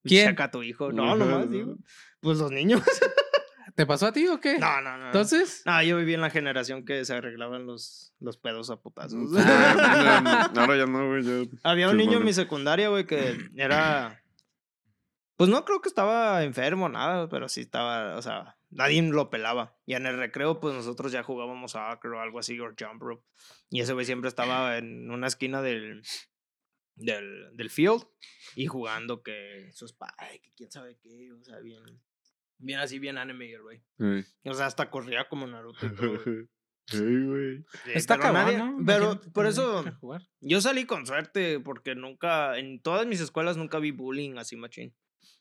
[0.04, 0.26] ¿Quién?
[0.26, 0.92] Saca a tu hijo.
[0.92, 1.76] No, nomás, digo.
[2.20, 2.82] Pues los niños.
[3.74, 4.58] ¿Te pasó a ti o qué?
[4.58, 5.06] No, no, no.
[5.06, 5.62] ¿Entonces?
[5.66, 9.30] No, yo viví en la generación que se arreglaban los, los pedos a putazos.
[9.36, 11.50] Ah, ahora ya no, güey.
[11.62, 14.22] Había un niño en mi secundaria, güey, que era.
[15.37, 19.78] Pues no creo que estaba enfermo, nada, pero sí estaba, o sea, nadie lo pelaba.
[19.84, 23.03] Y en el recreo, pues nosotros ya jugábamos a soccer o algo así, o jump
[23.03, 23.24] rope.
[23.68, 26.03] Y ese güey siempre estaba en una esquina del,
[26.95, 28.05] del, del field
[28.55, 31.82] y jugando que sus padres, que quién sabe qué, o sea, bien,
[32.59, 33.84] bien así, bien anime, güey.
[34.45, 35.80] O sea, hasta corría como Naruto.
[36.89, 37.64] Sí, güey.
[37.95, 39.84] Está cabrón, Pero por eso
[40.41, 44.95] yo salí con suerte porque nunca, en todas mis escuelas nunca vi bullying así machín.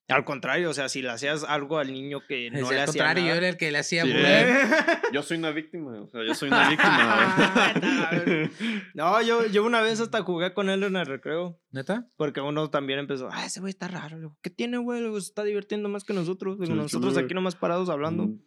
[0.07, 2.81] Al contrario, o sea, si le hacías algo al niño que no le hacía.
[2.81, 4.03] Al contrario, yo era el que le hacía
[5.13, 7.73] Yo soy una víctima, o sea, yo soy una víctima.
[8.93, 11.59] no, yo, yo una vez hasta jugué con él en el recreo.
[11.71, 12.07] ¿Neta?
[12.17, 14.37] Porque uno también empezó, ah, ese güey está raro.
[14.43, 15.01] ¿Qué tiene, güey?
[15.13, 16.59] Se está divirtiendo más que nosotros.
[16.59, 18.27] nosotros aquí nomás parados hablando.
[18.27, 18.39] Mm.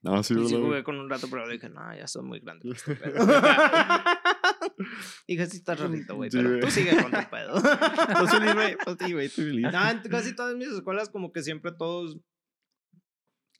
[0.00, 2.38] No, sí, y sí jugué con un rato, pero le dije, no, ya son muy
[2.40, 2.84] grandes.
[5.28, 7.54] Dije, sí estás rarito, güey, pero tú sigue con tu pedo.
[7.54, 11.42] pues sí, güey, pues sí, güey, tú No, en casi todas mis escuelas como que
[11.42, 12.18] siempre todos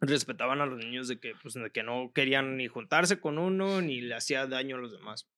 [0.01, 3.83] respetaban a los niños de que, pues, de que no querían ni juntarse con uno,
[3.83, 5.29] ni le hacía daño a los demás.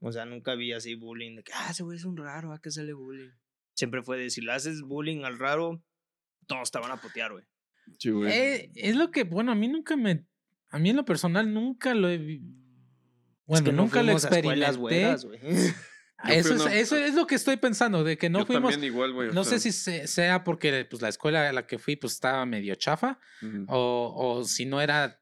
[0.00, 2.60] O sea, nunca vi así bullying de que, ah, ese güey es un raro, ¿a
[2.60, 3.30] qué se le bullying?
[3.74, 5.82] Siempre fue de, si le haces bullying al raro,
[6.46, 7.44] todos te van a putear, güey.
[7.98, 8.32] Sí, güey.
[8.32, 10.26] Eh, es lo que, bueno, a mí nunca me
[10.72, 12.40] a mí en lo personal nunca lo he
[13.46, 15.16] bueno, nunca lo experimenté.
[16.28, 18.76] eso, es, eso es lo que estoy pensando, de que no fuimos.
[18.76, 22.44] Igual, no sé si sea porque pues, la escuela a la que fui pues, estaba
[22.46, 23.18] medio chafa,
[23.68, 25.20] o, o si no era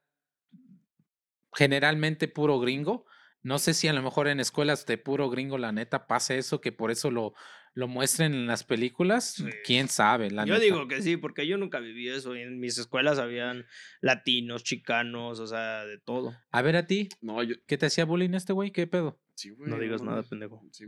[1.53, 3.05] generalmente puro gringo.
[3.43, 6.61] No sé si a lo mejor en escuelas de puro gringo, la neta, pasa eso,
[6.61, 7.33] que por eso lo,
[7.73, 9.43] lo muestren en las películas.
[9.65, 12.35] Quién sabe, la Yo digo que sí, porque yo nunca viví eso.
[12.35, 13.65] En mis escuelas habían
[14.01, 16.35] latinos, chicanos, o sea, de todo.
[16.51, 17.09] A ver, a ti.
[17.21, 17.55] No, yo...
[17.67, 18.71] ¿Qué te hacía bullying este güey?
[18.71, 19.19] ¿Qué pedo?
[19.57, 20.61] no digas nada, pendejo.
[20.71, 20.85] Sí,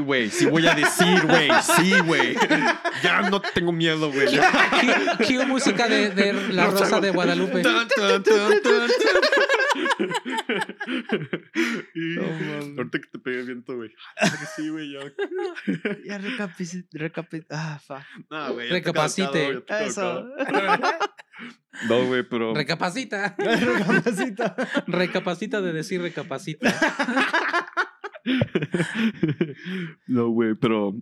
[0.00, 0.30] güey.
[0.30, 1.48] Sí, voy a decir, güey.
[1.76, 2.34] Sí, güey.
[3.02, 4.26] Ya no tengo miedo, güey.
[5.26, 7.62] ¿Qué, música de, de La Rosa de Guadalupe?
[12.76, 13.90] Ahorita que te pegué viento, güey.
[14.56, 15.00] Sí, güey, ya.
[16.06, 17.46] Ya recapacite.
[17.50, 18.06] Ah, fa.
[18.30, 18.68] No, güey.
[18.68, 19.62] Recapacite.
[19.68, 20.24] Eso.
[21.88, 22.54] No, güey, pero.
[22.60, 23.36] Recapacita.
[23.38, 24.56] recapacita.
[24.86, 26.74] recapacita de decir recapacita.
[30.06, 30.94] no, güey, pero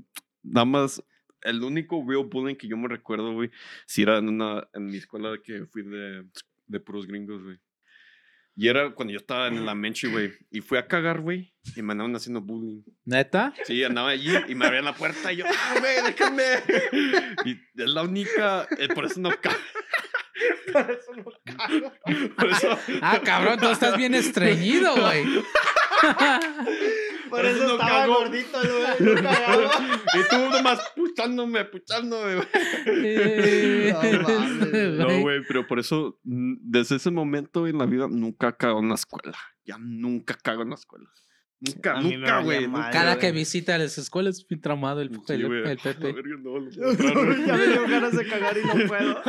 [0.42, 1.02] nada más.
[1.42, 3.52] El único real bullying que yo me recuerdo, güey,
[3.86, 6.24] si era en, una, en mi escuela que fui de,
[6.66, 7.60] de puros gringos, güey.
[8.60, 10.32] Y era cuando yo estaba en la Menchi, güey.
[10.50, 11.54] Y fui a cagar, güey.
[11.76, 12.82] Y me andaban haciendo bullying.
[13.04, 13.54] ¿Neta?
[13.64, 16.42] Sí, andaba allí y me abrían la puerta y yo, ¡ah, güey, déjame!
[17.44, 18.66] Y es la única.
[18.76, 19.54] Eh, por eso no cago.
[20.72, 21.92] Por eso no cago.
[22.36, 22.78] Por eso...
[23.00, 25.24] Ah, cabrón, tú estás bien estreñido, güey.
[27.28, 28.14] Por, eso, no estaba cago.
[28.14, 29.16] gordito, güey.
[30.14, 33.92] Y tú nomás puchándome, puchándome, güey.
[34.98, 38.88] no, güey, pero por eso, mm, desde ese momento en la vida, nunca cago en
[38.88, 39.38] la escuela.
[39.64, 41.10] Ya nunca cago en la escuela.
[41.60, 42.70] Nunca, nunca, güey.
[42.70, 46.14] Cada que visita las escuelas, es traumado el, el, el, Pepe.
[47.46, 49.22] ya me dio ganas de cagar y no puedo.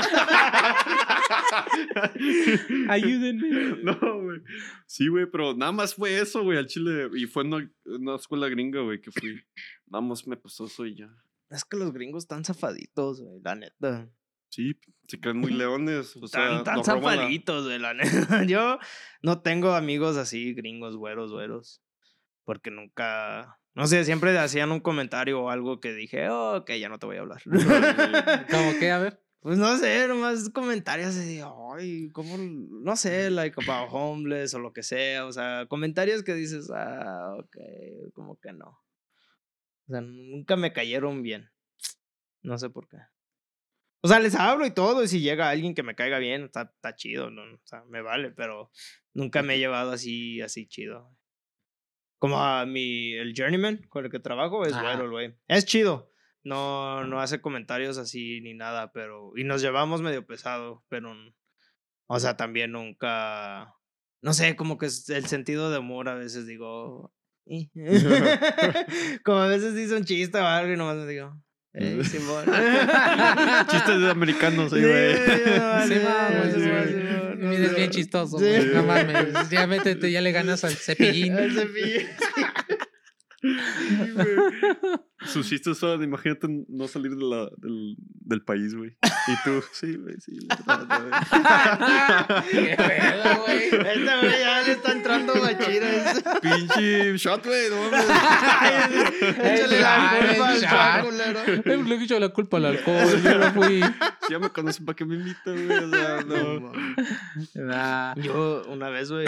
[2.90, 3.78] Ayúdenme.
[3.84, 4.42] No, güey.
[4.86, 7.10] Sí, güey, pero nada más fue eso, güey, al Chile.
[7.16, 9.42] Y fue en una, escuela gringa, güey, que fui.
[9.88, 11.10] Nada más me pasó eso y ya.
[11.50, 14.08] Es que los gringos están zafaditos, güey, la neta.
[14.50, 16.16] Sí, se creen muy leones.
[16.16, 18.44] O sea, tan, zafaditos, güey, la neta.
[18.46, 18.78] Yo
[19.24, 21.82] no tengo amigos así, gringos, güeros, güeros
[22.50, 26.89] porque nunca, no sé, siempre hacían un comentario o algo que dije, oh, ok, ya
[26.89, 27.43] no te voy a hablar.
[28.50, 28.89] ¿Cómo qué?
[28.89, 29.22] A ver.
[29.39, 31.45] Pues no sé, nomás comentarios de,
[31.78, 32.39] ay, ¿cómo?
[32.39, 37.36] No sé, like about homeless o lo que sea, o sea, comentarios que dices, ah,
[37.38, 37.58] ok,
[38.16, 38.70] como que no.
[39.88, 41.52] O sea, nunca me cayeron bien.
[42.41, 42.97] No sé por qué.
[44.02, 46.64] O sea, les hablo y todo, y si llega alguien que me caiga bien, está,
[46.64, 47.43] está chido, ¿no?
[47.43, 48.72] O sea, me vale, pero
[49.14, 51.16] nunca me he llevado así, así chido.
[52.20, 55.36] Como a mi, el journeyman con el que trabajo es bueno el güey.
[55.48, 56.12] Es chido.
[56.44, 59.32] No, no hace comentarios así ni nada, pero...
[59.36, 61.14] Y nos llevamos medio pesado, pero...
[62.08, 63.76] O sea, también nunca...
[64.22, 67.14] No sé, como que el sentido de humor a veces digo...
[69.24, 71.42] como a veces dice un chiste o algo y nomás me digo...
[71.74, 72.46] Hey, Simón.
[73.70, 75.16] Chistes de americanos, güey.
[75.88, 78.38] Sí, bien chistoso.
[78.40, 79.50] No mames.
[79.50, 81.38] Ya métete, ya le ganas al cepillín.
[81.38, 82.08] Al cepillín.
[85.26, 88.98] Sus chistes son, imagínate no salir de la, del, del país, güey.
[89.28, 90.38] Y tú, sí, güey, sí.
[92.52, 93.64] Qué pedo, güey.
[93.66, 96.24] Este güey ya le está entrando machiras.
[96.42, 98.06] Pinche shot, güey, no mames.
[99.22, 101.40] Échale la culpa al shot, culero.
[101.84, 103.82] Le he hecho la culpa al alcohol, yo no fui.
[104.22, 105.84] Si ya me conocen, ¿para qué me invitan, güey?
[105.84, 106.72] O sea, no.
[107.56, 108.16] Nah.
[108.16, 109.28] Yo, una vez, güey,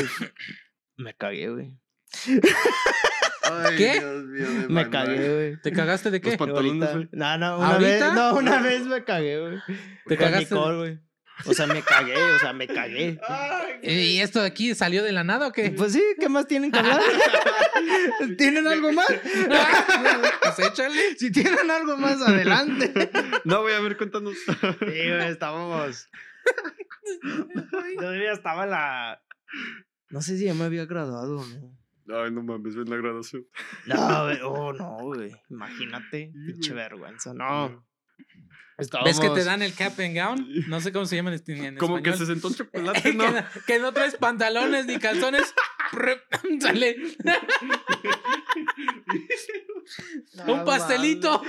[0.98, 1.78] me cagué, güey.
[3.78, 4.00] ¿Qué?
[4.00, 5.62] Dios mío, me cagué, güey.
[5.62, 6.30] ¿Te cagaste de qué?
[6.30, 7.10] Los pantalones, güey.
[7.12, 9.58] No, no, una vez, no, una vez me cagué, güey.
[10.08, 10.56] ¿Te Con cagaste?
[10.56, 11.00] Nicole, güey.
[11.46, 13.20] O sea, me cagué, o sea, me cagué.
[13.84, 15.72] ¿Y esto de aquí salió de la nada o qué?
[15.72, 17.02] Pues sí, ¿qué más tienen que hablar?
[18.38, 19.08] ¿Tienen algo más?
[20.44, 21.18] pues échale.
[21.18, 23.10] Si tienen algo más, adelante.
[23.44, 24.36] No, voy a ver, cuéntanos.
[24.46, 26.08] Sí, güey, estábamos.
[27.98, 29.22] Todavía estaba la.
[30.10, 31.81] No sé si ya me había graduado o no.
[32.14, 33.46] Ay, no mames, ven la graduación.
[33.86, 35.32] No, güey, oh, no, güey.
[35.50, 37.34] Imagínate, pinche vergüenza.
[37.34, 37.86] No.
[39.06, 40.48] ¿Ves que te dan el cap and gown?
[40.68, 41.78] No sé cómo se llama en, español.
[41.78, 43.26] Como que se sentó un chocolate, ¿no?
[43.68, 45.54] que, no traes pantalones ni calzones.
[46.60, 46.96] Sale.
[50.48, 51.42] Un pastelito.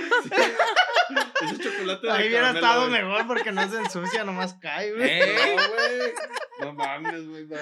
[1.41, 5.09] Ese chocolate Ahí hubiera estado mejor porque no se ensucia, nomás cae, güey.
[5.09, 6.13] ¿Eh?
[6.61, 7.45] No, mames, güey.
[7.47, 7.57] No,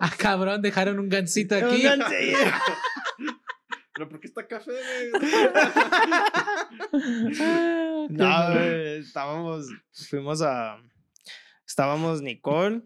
[0.00, 1.86] Ah, cabrón, dejaron un gancito aquí.
[1.86, 2.38] Un gancito.
[3.94, 4.72] Pero ¿por qué está café,
[8.08, 9.66] no, güey, estábamos,
[10.08, 10.78] fuimos a,
[11.66, 12.82] estábamos Nicole,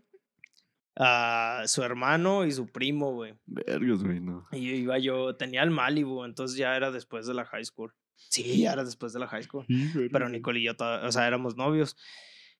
[0.97, 3.35] a su hermano y su primo, güey.
[3.47, 4.47] Vergos, güey, no.
[4.53, 7.93] Y iba yo, tenía el Malibu, entonces ya era después de la high school.
[8.17, 9.67] Sí, ya era después de la high school.
[10.11, 11.97] Pero Nicole y yo, o sea, éramos novios.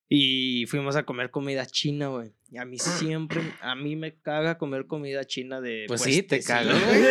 [0.09, 2.31] Y fuimos a comer comida china, güey.
[2.49, 5.85] Y a mí siempre, a mí me caga comer comida china de.
[5.87, 7.03] Pues sí, te caga, güey.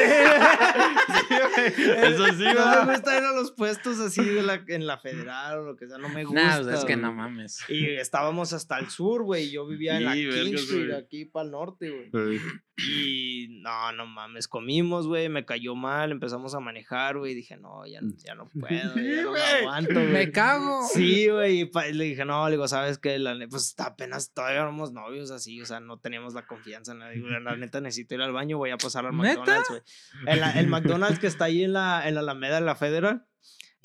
[2.14, 2.54] Eso sí, güey.
[2.54, 5.76] No me gusta ir a los puestos así de la, en la federal o lo
[5.76, 6.62] que sea, no me gusta.
[6.62, 7.62] No, es que no mames.
[7.68, 9.50] Y estábamos hasta el sur, güey.
[9.50, 12.40] Yo vivía en la King Street, aquí para el norte, güey.
[12.78, 17.86] Y no, no mames, comimos, güey, me cayó mal, empezamos a manejar, güey, dije, no,
[17.86, 20.08] ya, ya no puedo, ya no aguanto, güey.
[20.08, 20.82] Me cago.
[20.92, 23.18] Sí, güey, y le dije, no, le digo, ¿sabes qué?
[23.18, 27.56] La, pues apenas todavía éramos novios así, o sea, no teníamos la confianza, la, la
[27.56, 29.82] neta necesito ir al baño, voy a pasar al McDonald's, güey.
[30.26, 33.26] El, el, McDonald's que está ahí en la, en la Alameda de la Federal,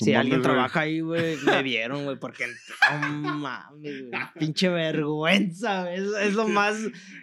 [0.02, 5.94] si alguien trabaja ahí, güey, me vieron, güey, porque no mames, güey, pinche vergüenza, güey,
[5.96, 6.76] es, lo más,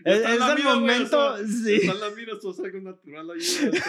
[0.06, 1.76] es, el momento, sí.
[1.76, 3.40] Está la mira, sos algo natural ahí.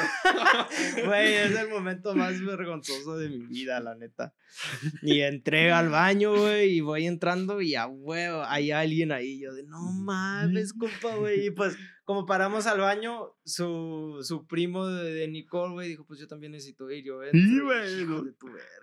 [1.05, 4.35] Güey, es el momento más vergonzoso de mi vida, la neta.
[5.03, 9.53] Y entré al baño, güey, y voy entrando y a huevo, hay alguien ahí, yo
[9.55, 11.77] de, no mames, compa, güey, y pues
[12.11, 16.91] como paramos al baño, su, su primo de, Nicole, güey, dijo, pues yo también necesito
[16.91, 17.05] ir.
[17.05, 18.05] Yo, sí, güey.
[18.05, 18.25] No,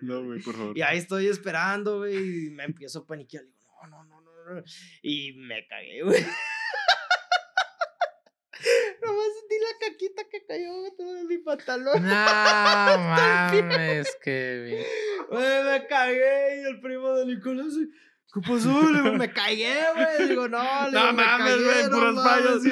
[0.00, 0.78] no, güey, por favor.
[0.78, 3.44] Y ahí estoy esperando, güey, y me empiezo a paniquear.
[3.44, 4.62] Digo, no, no, no, no, no.
[5.02, 6.22] Y me cagué, güey.
[9.02, 12.02] Nomás sentí la caquita que cayó de mi pantalón.
[12.02, 12.08] No
[13.68, 14.86] mames, Kevin.
[15.28, 17.90] Güey, me cagué y el primo de Nicole así...
[18.32, 18.90] ¿Qué pasó?
[18.90, 20.28] Le digo, me cagué, güey.
[20.28, 22.62] Digo, no, le digo, no mames, güey, puros fallos.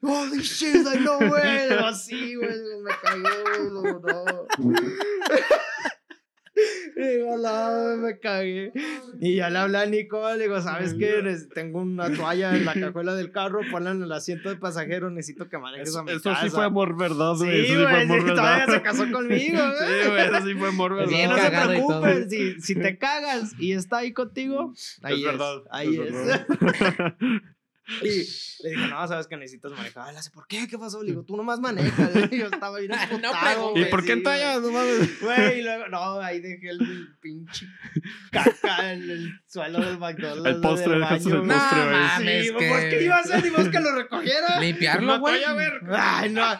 [0.00, 1.70] Holy shit, like, no way.
[1.84, 2.50] Así, güey,
[2.82, 4.46] me cagué, güey, no.
[6.96, 8.72] Digo, no, me cagué.
[9.20, 11.22] Y ya le hablé a Nicole, digo, ¿sabes qué?
[11.54, 15.48] Tengo una toalla en la cajuela del carro, ponla en el asiento de pasajero, necesito
[15.48, 16.40] que manejes a mi eso casa.
[16.40, 17.66] Eso sí fue amor verdad, güey.
[17.66, 20.02] Sí, güey, sí, sí, todavía se casó conmigo, güey.
[20.02, 21.12] Sí, güey, eso sí fue amor verdad.
[21.12, 24.72] Sí, no se preocupes, si, si te cagas y está ahí contigo,
[25.02, 25.24] ahí es.
[25.24, 26.12] Verdad, ahí es.
[26.12, 27.16] Verdad.
[27.88, 28.08] Y
[28.62, 30.12] le dije, no, sabes que necesitas manejar.
[30.12, 30.68] Le hace, ¿por qué?
[30.68, 31.02] ¿Qué pasó?
[31.02, 32.12] Le digo, tú nomás manejas.
[32.30, 34.60] Yo estaba bien no, ¿Y por qué sí, tallas?
[34.60, 35.20] No mames.
[35.20, 37.66] Güey, y luego, no, ahí dejé el pinche
[38.30, 40.46] caca en el suelo del McDonald's.
[40.46, 41.16] El postre, del baño.
[41.16, 42.68] El postre, no, mames, sí, que...
[42.68, 43.42] pues, ¿qué iba a hacer?
[43.42, 44.60] Ni vos que lo recogiera.
[44.60, 45.42] Limpiarlo, güey.
[45.90, 46.58] Ay, no.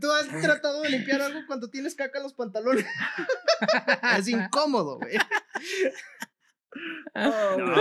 [0.00, 2.86] ¿Tú has tratado de limpiar algo cuando tienes caca en los pantalones?
[4.18, 5.18] es incómodo, güey.
[7.14, 7.74] Oh, no,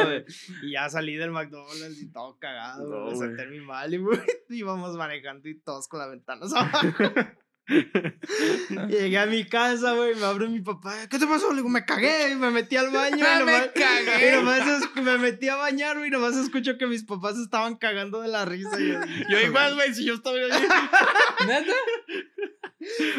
[0.63, 4.19] y ya salí del McDonald's y todo cagado, no, me senté mi mal y güey,
[4.49, 6.87] íbamos manejando y todos con la ventana abajo.
[8.89, 11.07] Llegué a mi casa, güey, me abre mi papá.
[11.09, 11.51] ¿Qué te pasó?
[11.51, 13.17] Le digo, me cagué y me metí al baño.
[13.35, 14.27] y nomás, me cagué.
[14.27, 18.21] Y nomás me metí a bañar, güey, y nomás escucho que mis papás estaban cagando
[18.21, 18.77] de la risa.
[18.79, 20.67] Y yo, yo igual, güey, si yo estaba ahí.
[21.47, 21.73] ¿Neta?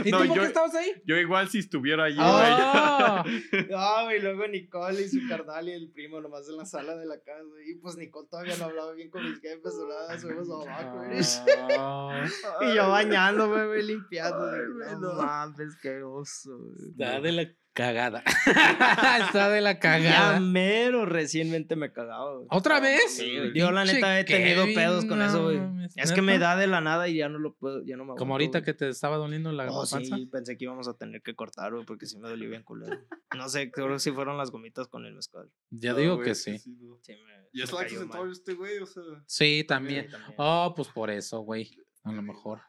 [0.04, 0.92] ¿Y no, tú por qué estabas ahí?
[1.04, 3.24] Yo igual si estuviera allí, oh.
[3.70, 7.06] No, güey, luego Nicole y su carnal y el primo nomás en la sala de
[7.06, 7.42] la casa.
[7.66, 11.20] Y pues Nicole todavía no hablaba bien con mis jefes, o nada, subimos abajo, güey.
[12.72, 14.50] Y yo bañándome, güey, limpiando.
[14.50, 16.58] Ay, no, mames, qué oso.
[16.90, 18.22] Está de la cagada.
[19.26, 20.34] Está de la cagada.
[20.34, 22.36] Ya mero recientemente me cagaba.
[22.36, 22.46] Güey.
[22.50, 23.16] ¿Otra vez?
[23.16, 23.52] Sí, güey.
[23.54, 25.60] Yo la neta he tenido Kevin, pedos con no, eso, güey.
[25.96, 28.14] Es que me da de la nada y ya no lo puedo, ya no me
[28.14, 30.16] Como ahorita que te estaba doliendo la oh, panza.
[30.16, 33.00] Sí, pensé que íbamos a tener que cortar, güey, porque sí me dolió bien culero.
[33.36, 35.50] No sé, creo que sí fueron las gomitas con el mezcal.
[35.70, 36.58] Ya digo que sí.
[36.58, 37.96] sí, me, ¿Y es la que
[38.30, 38.78] este güey?
[38.78, 39.02] O sea...
[39.26, 40.10] Sí, también.
[40.10, 40.34] también.
[40.38, 41.70] Oh, pues por eso, güey.
[42.04, 42.60] A lo mejor.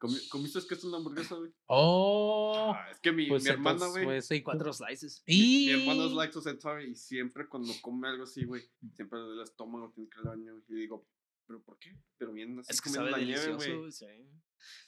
[0.00, 1.52] ¿Comiste que es una hamburguesa, güey?
[1.66, 2.72] Oh.
[2.74, 4.04] Ah, es que mi, pues mi hermana, güey.
[4.04, 5.22] Pues, cuatro slices.
[5.26, 5.66] Y...
[5.66, 8.62] Mi, mi hermana es lactose y siempre cuando come algo así, güey,
[8.94, 10.62] siempre el estómago tiene que ir al baño.
[10.68, 11.06] Y digo,
[11.46, 11.98] ¿pero por qué?
[12.16, 13.92] Pero bien, así es que sabe la nieve, güey.
[13.92, 14.06] Sí.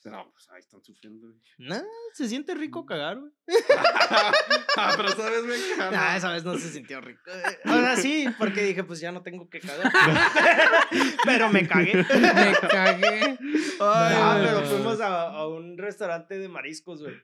[0.05, 1.41] No, pues ahí están sufriendo, güey.
[1.59, 3.33] No, se siente rico cagar, güey.
[4.77, 5.61] ah, pero sabes, güey.
[5.79, 7.21] Ah, esa vez no se sintió rico.
[7.65, 9.93] Ahora sí, porque dije, pues ya no tengo que cagar.
[11.25, 11.95] pero me cagué.
[11.95, 12.05] me
[12.71, 13.39] cagué.
[13.81, 17.17] Ay, no, pero fuimos a, a un restaurante de mariscos, güey.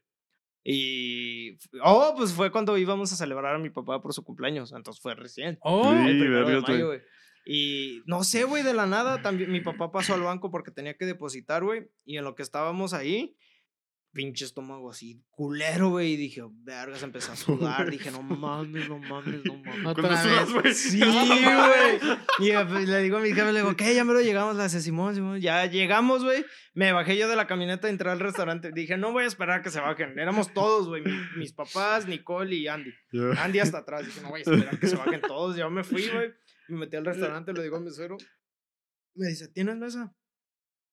[0.64, 1.56] Y.
[1.82, 4.72] Oh, pues fue cuando íbamos a celebrar a mi papá por su cumpleaños.
[4.72, 5.58] Entonces fue recién.
[5.62, 7.00] Oh, el primero de mayo, güey.
[7.50, 10.98] Y no sé, güey, de la nada, también mi papá pasó al banco porque tenía
[10.98, 11.88] que depositar, güey.
[12.04, 13.38] Y en lo que estábamos ahí,
[14.12, 16.12] pinche estómago así, culero, güey.
[16.12, 17.90] Y dije, vergas, empecé a sudar.
[17.90, 19.86] dije, no mames, no mames, no mames.
[19.86, 20.52] Otra vez.
[20.52, 20.74] güey.
[20.74, 22.18] Sí, güey.
[22.40, 23.94] Y pues, le digo a mi jefe, le digo, ¿qué?
[23.94, 25.40] Ya me lo llegamos, la Simón, Simón.
[25.40, 26.44] Ya llegamos, güey.
[26.74, 28.72] Me bajé yo de la camioneta, entré al restaurante.
[28.72, 30.18] Dije, no voy a esperar a que se bajen.
[30.18, 31.02] Éramos todos, güey.
[31.38, 32.92] mis papás, Nicole y Andy.
[33.10, 33.42] Yeah.
[33.42, 34.04] Andy hasta atrás.
[34.04, 35.56] Dije, no voy a esperar a que se bajen todos.
[35.56, 36.30] Yo me fui, güey.
[36.68, 38.16] Me metí al restaurante, le digo al mesero.
[39.14, 40.14] Me dice, ¿tienes mesa?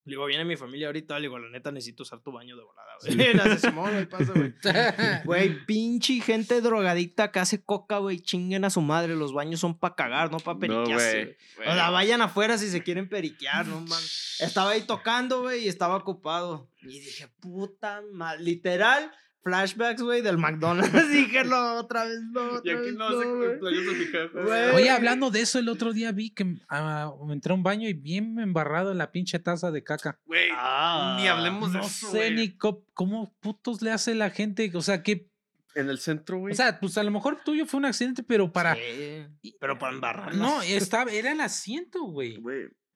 [0.06, 1.16] Le digo, viene mi familia ahorita.
[1.16, 4.08] Le digo, la neta, necesito usar tu baño de volada, güey.
[4.10, 4.54] pasa, güey.
[5.26, 8.20] Güey, pinche gente drogadicta que hace coca, güey.
[8.20, 9.16] Chinguen a su madre.
[9.16, 11.38] Los baños son para cagar, no para periquearse.
[11.60, 14.02] o sea, vayan afuera si se quieren periquear, no man.
[14.40, 16.70] Estaba ahí tocando, güey, y estaba ocupado.
[16.84, 18.44] Y dije, puta madre.
[18.44, 19.12] Literal,
[19.46, 20.92] flashbacks, güey, del McDonald's.
[21.12, 22.62] Dije, no, otra vez no.
[22.64, 27.52] y aquí no, no Oye, hablando de eso, el otro día vi que uh, entré
[27.52, 30.20] a un baño y bien embarrado en la pinche taza de caca.
[30.26, 32.08] Güey, ah, ni hablemos de eso.
[32.08, 34.72] No sé ni cómo putos le hace la gente.
[34.74, 35.30] O sea, que.
[35.76, 36.54] En el centro, güey.
[36.54, 38.76] O sea, pues a lo mejor tuyo fue un accidente, pero para.
[38.76, 40.34] Sí, pero para embarrar.
[40.34, 42.42] No, estaba, era el asiento, güey.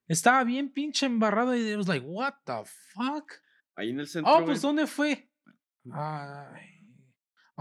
[0.08, 3.32] Estaba bien pinche embarrado y I was like, what the fuck?
[3.76, 4.34] Ahí en el centro.
[4.34, 5.29] Oh, pues ¿dónde fue?
[5.94, 6.70] Ay.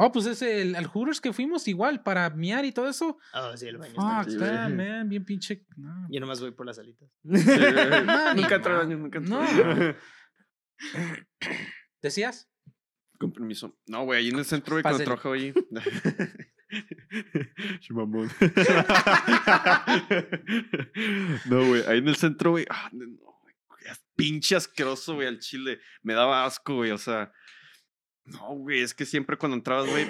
[0.00, 3.18] Oh, pues es el, al Hooters que fuimos igual para miar y todo eso.
[3.32, 5.66] Ah, sí, el baño está man, bien pinche.
[5.76, 6.06] No.
[6.08, 7.10] Yo nomás voy por las salitas.
[7.24, 9.34] nunca entré baño, nunca entré.
[9.34, 9.42] No.
[12.00, 12.48] ¿Decías?
[13.18, 13.76] Con permiso.
[13.88, 15.52] No, güey, ahí en el centro, güey, cuando trabajo ahí.
[17.90, 18.30] mamón.
[21.46, 22.66] no, güey, ahí en el centro, güey.
[22.70, 23.04] Ah, no,
[23.42, 23.56] güey.
[24.14, 25.80] Pinche asqueroso, güey, al chile.
[26.02, 27.32] Me daba asco, güey, o sea.
[28.32, 30.06] No, güey, es que siempre cuando entrabas, güey,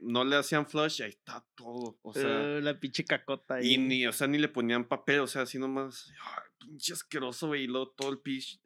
[0.00, 1.98] no le hacían flush y ahí está todo.
[2.02, 2.26] O sea.
[2.26, 3.74] Uh, la pinche cacota ahí.
[3.74, 6.12] Y ni, o sea, ni le ponían papel, o sea, así nomás.
[6.58, 7.64] pinche asqueroso, güey.
[7.64, 8.58] Y luego todo el pinche.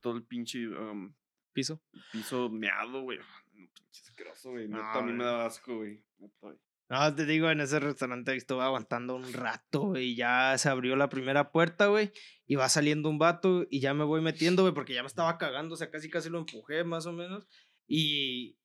[0.00, 0.66] Todo el pinche.
[0.68, 1.14] Um,
[1.52, 1.80] piso.
[2.12, 3.18] Piso meado, güey.
[3.18, 4.68] No, pinche asqueroso, güey.
[4.68, 6.02] No, a mí me da asco, güey.
[6.90, 11.08] No, te digo, en ese restaurante estuve aguantando un rato, y ya se abrió la
[11.08, 12.12] primera puerta, güey,
[12.46, 15.38] y va saliendo un vato y ya me voy metiendo, güey, porque ya me estaba
[15.38, 17.48] cagando, o sea, casi casi lo empujé, más o menos.
[17.86, 18.56] Y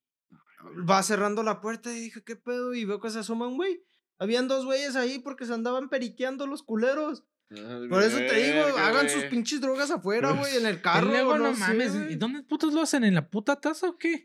[0.90, 2.74] va cerrando la puerta y dije, ¿qué pedo?
[2.74, 3.84] Y veo que se asoman, güey.
[4.18, 7.24] Habían dos güeyes ahí porque se andaban periqueando los culeros.
[7.50, 11.08] Por eso te digo, hagan sus pinches drogas afuera, güey, en el carro.
[11.08, 13.04] luego no, mames, ¿y dónde putos lo hacen?
[13.04, 14.24] ¿En la puta taza o qué?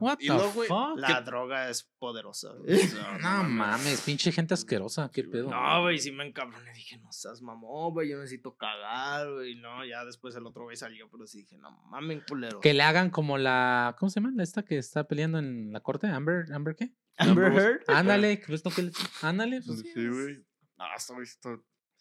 [0.00, 0.98] What the fuck?
[0.98, 2.52] La droga es poderosa,
[3.22, 5.50] No, mames, pinche gente asquerosa, qué pedo.
[5.50, 6.72] No, güey, sí me encabroné.
[6.72, 9.54] Dije, no seas mamón, güey, yo necesito cagar, güey.
[9.54, 12.60] No, ya después el otro güey salió, pero sí dije, no mames, culero.
[12.60, 13.96] Que le hagan como la.
[13.98, 14.42] ¿Cómo se llama?
[14.42, 16.92] Esta que está peleando en la corte, Amber, ¿Amber qué?
[17.16, 17.82] Amber Heard.
[17.88, 18.90] Ándale, ¿crees que
[19.22, 19.62] Ándale.
[19.62, 20.44] Pues, sí, güey.
[20.76, 21.14] Ah, está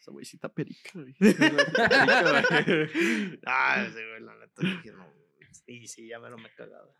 [0.07, 1.15] esa güeycita perica, güey.
[3.45, 5.05] ah, ese güey, la neta, dije, no.
[5.65, 6.93] Y sí, ya me lo me cagaba.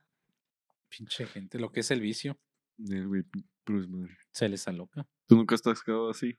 [0.90, 2.38] Pinche gente, lo que es el vicio.
[2.78, 3.24] El güey,
[3.64, 4.18] pues madre.
[4.32, 5.08] Se les aloca.
[5.28, 6.38] ¿Tú nunca estás cagado así?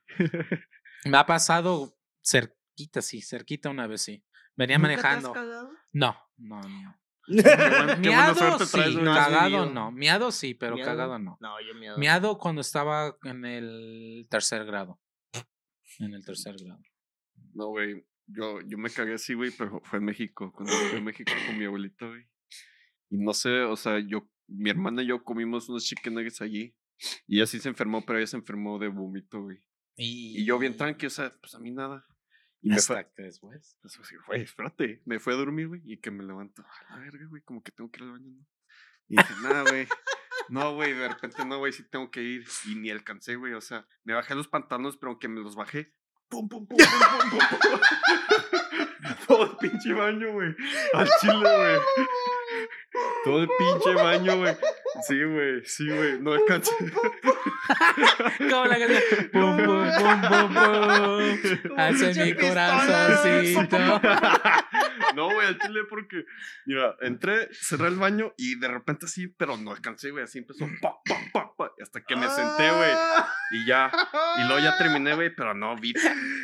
[1.05, 4.23] me ha pasado cerquita, sí, cerquita una vez, sí.
[4.55, 5.31] Venía manejando.
[5.31, 5.71] Te has cagado?
[5.91, 6.95] No, no, no.
[7.99, 9.91] miado sí, cagado no.
[9.91, 11.37] Miado sí, pero cagado no.
[11.39, 11.97] No, yo miado.
[11.99, 14.99] Miado cuando estaba en el tercer grado
[15.99, 16.81] en el tercer grado.
[17.53, 18.05] No, güey.
[18.27, 20.51] Yo, yo me cagué así, güey, pero fue en México.
[20.51, 22.27] Cuando fui a México con mi abuelito, güey.
[23.09, 26.75] Y no sé, o sea, yo, mi hermana y yo comimos unos chicken nuggets allí.
[27.27, 29.57] Y ella sí se enfermó, pero ella se enfermó de vómito, güey.
[29.95, 30.45] Y...
[30.45, 32.05] yo bien tranqui, o sea, pues a mí nada.
[32.61, 33.77] Y me fue después.
[34.27, 35.01] Güey, espérate.
[35.05, 36.61] Me fue a dormir, güey, y que me levanto.
[36.61, 38.45] A la verga, güey, como que tengo que ir al baño, ¿no?
[39.07, 39.87] Y dije, nada, güey.
[40.49, 42.45] No, güey, de repente no, güey, sí tengo que ir.
[42.65, 43.53] Y ni alcancé, güey.
[43.53, 45.93] O sea, me bajé los pantalones, pero aunque me los bajé,
[46.29, 47.79] pum, pum, pum, pum, pum, pum.
[49.27, 50.55] Todo el pinche baño, güey.
[50.93, 51.79] Al chile, güey.
[53.23, 54.55] Todo el pinche baño, güey.
[55.07, 56.19] Sí, güey, sí, güey.
[56.19, 56.71] No alcancé.
[58.37, 59.29] Como la canción.
[59.31, 61.77] Pum, pum, pum, pum, pum.
[61.77, 63.77] Hace mi corazoncito.
[65.19, 66.23] No, güey, al chile porque,
[66.65, 70.65] mira, entré, cerré el baño y de repente así, pero no alcancé, güey, así empezó,
[70.81, 72.91] pa, pa, pa, pa, hasta que me senté, güey,
[73.51, 73.91] y ya,
[74.37, 75.93] y luego ya terminé, güey, pero no, vi,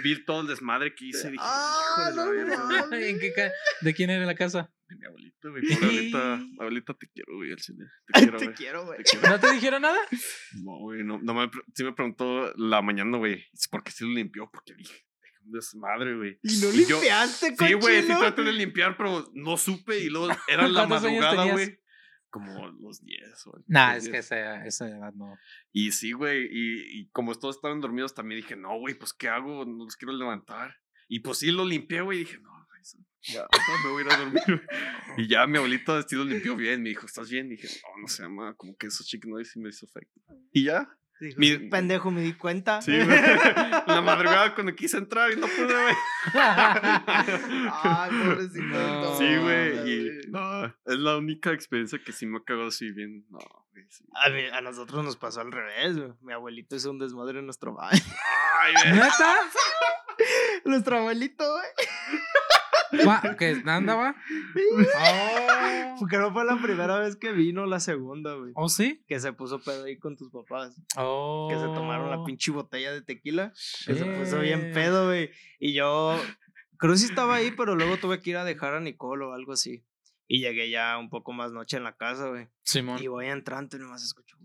[0.03, 3.49] vi todo el desmadre que hice, dije, ah, no, ¿En qué
[3.79, 4.69] ¿De quién era la casa?
[4.89, 5.73] De mi abuelita, güey.
[5.73, 7.85] abuelita, abuelita, te quiero, güey, al cine.
[8.07, 8.99] Te quiero, te quiero, güey.
[9.23, 9.99] ¿No te dijeron nada?
[10.65, 14.49] No, güey, no, no me, sí me preguntó la mañana, güey, porque sí lo limpió,
[14.51, 15.05] porque dije,
[15.45, 16.39] desmadre, güey.
[16.43, 20.67] ¿Y no limpiaste, Sí, güey, sí traté de limpiar, pero no supe y luego era
[20.67, 21.79] la madrugada, güey.
[22.29, 25.37] Como los 10 o Nah, es que esa, esa edad no.
[25.71, 29.29] Y sí, güey, y, y como todos estaban dormidos, también dije, no, güey, pues ¿qué
[29.29, 29.63] hago?
[29.63, 30.75] No los quiero levantar.
[31.07, 32.55] Y pues sí, lo limpié, güey, y dije, no,
[33.27, 33.47] ya,
[33.83, 34.41] me voy a ir a dormir.
[35.17, 37.47] Y ya mi abuelito sí lo limpió bien, me dijo, ¿estás bien?
[37.47, 40.21] Y dije, no, no se llama, como que esos chicken nuggets sí me hizo efecto.
[40.51, 40.89] Y ya,
[41.37, 41.57] mi...
[41.69, 42.81] pendejo, me di cuenta.
[42.81, 45.95] Sí, La madrugada cuando quise entrar y no pude, güey.
[46.33, 49.17] Ay, pobrecito.
[49.17, 49.89] sí, güey.
[49.89, 53.25] Y no, es la única experiencia que sí me cagado así bien.
[53.29, 53.39] No,
[54.13, 56.13] a, a, nosotros nos pasó al revés, güey.
[56.21, 58.01] Mi abuelito es un desmadre en nuestro baño.
[58.61, 59.35] Ay, ¿Neta?
[60.65, 61.67] Nuestro abuelito, güey.
[63.37, 64.15] ¿Qué andaba?
[64.97, 65.95] Oh.
[65.99, 68.51] Porque no fue la primera vez que vino, la segunda, güey.
[68.55, 69.03] ¿Oh, sí?
[69.07, 70.75] Que se puso pedo ahí con tus papás.
[70.97, 71.47] Oh.
[71.49, 73.53] Que se tomaron la pinche botella de tequila.
[73.85, 75.31] Que se puso bien pedo, güey.
[75.59, 76.19] Y yo,
[76.77, 79.33] creo que sí estaba ahí, pero luego tuve que ir a dejar a Nicole o
[79.33, 79.85] algo así.
[80.27, 82.47] Y llegué ya un poco más noche en la casa, güey.
[82.63, 83.01] Simón.
[83.01, 84.37] Y voy entrando y nomás escucho.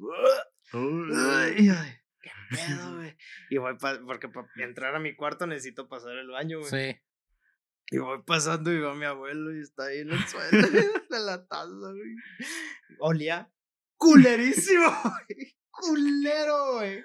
[0.70, 3.16] Qué pedo, güey.
[3.48, 3.76] Y voy,
[4.06, 6.70] porque para entrar a mi cuarto necesito pasar el baño, güey.
[6.70, 7.00] Sí.
[7.92, 10.68] Y voy pasando y veo a mi abuelo y está ahí en el suelo
[11.10, 12.14] de la taza, güey.
[13.00, 13.52] Olía
[13.96, 15.56] culerísimo, güey.
[15.72, 17.02] Culero, güey.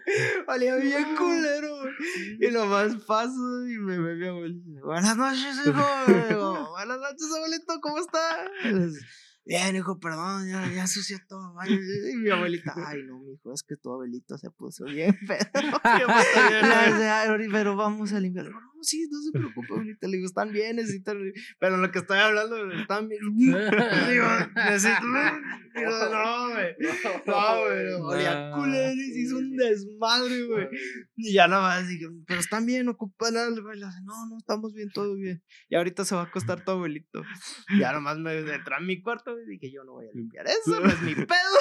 [0.48, 1.94] Olía bien culero, güey.
[2.40, 4.56] Y nomás paso y me ve mi abuelo.
[4.84, 5.72] Buenas noches, hijo.
[6.72, 8.50] Buenas noches, abuelito, ¿cómo estás?
[9.44, 11.56] Bien, hijo, perdón, ya, ya sucié todo.
[11.68, 15.50] Y mi abuelita, ay, no, mi hijo, es que tu abuelito se puso bien pedo.
[17.52, 18.52] pero vamos a limpiar.
[18.76, 20.08] No, sí, no se preocupe, abuelita.
[20.08, 21.18] Le digo, están bien, necesitan.
[21.60, 23.22] Pero lo que estoy hablando, están bien.
[23.38, 25.02] Digo, necesito.
[25.76, 26.76] Digo, no, güey.
[27.26, 27.94] No, güey.
[28.02, 30.68] Olía culero y hizo un desmadre, güey.
[31.16, 33.74] Y ya nada más dije, pero están bien, ocupan algo.
[33.74, 35.42] Y le dice, no, no, estamos bien, todo bien.
[35.70, 37.24] Y ahorita se va a acostar tu abuelito.
[37.70, 40.46] Y ya nomás me entré en mi cuarto y dije, yo no voy a limpiar
[40.48, 41.56] eso, no es mi pedo.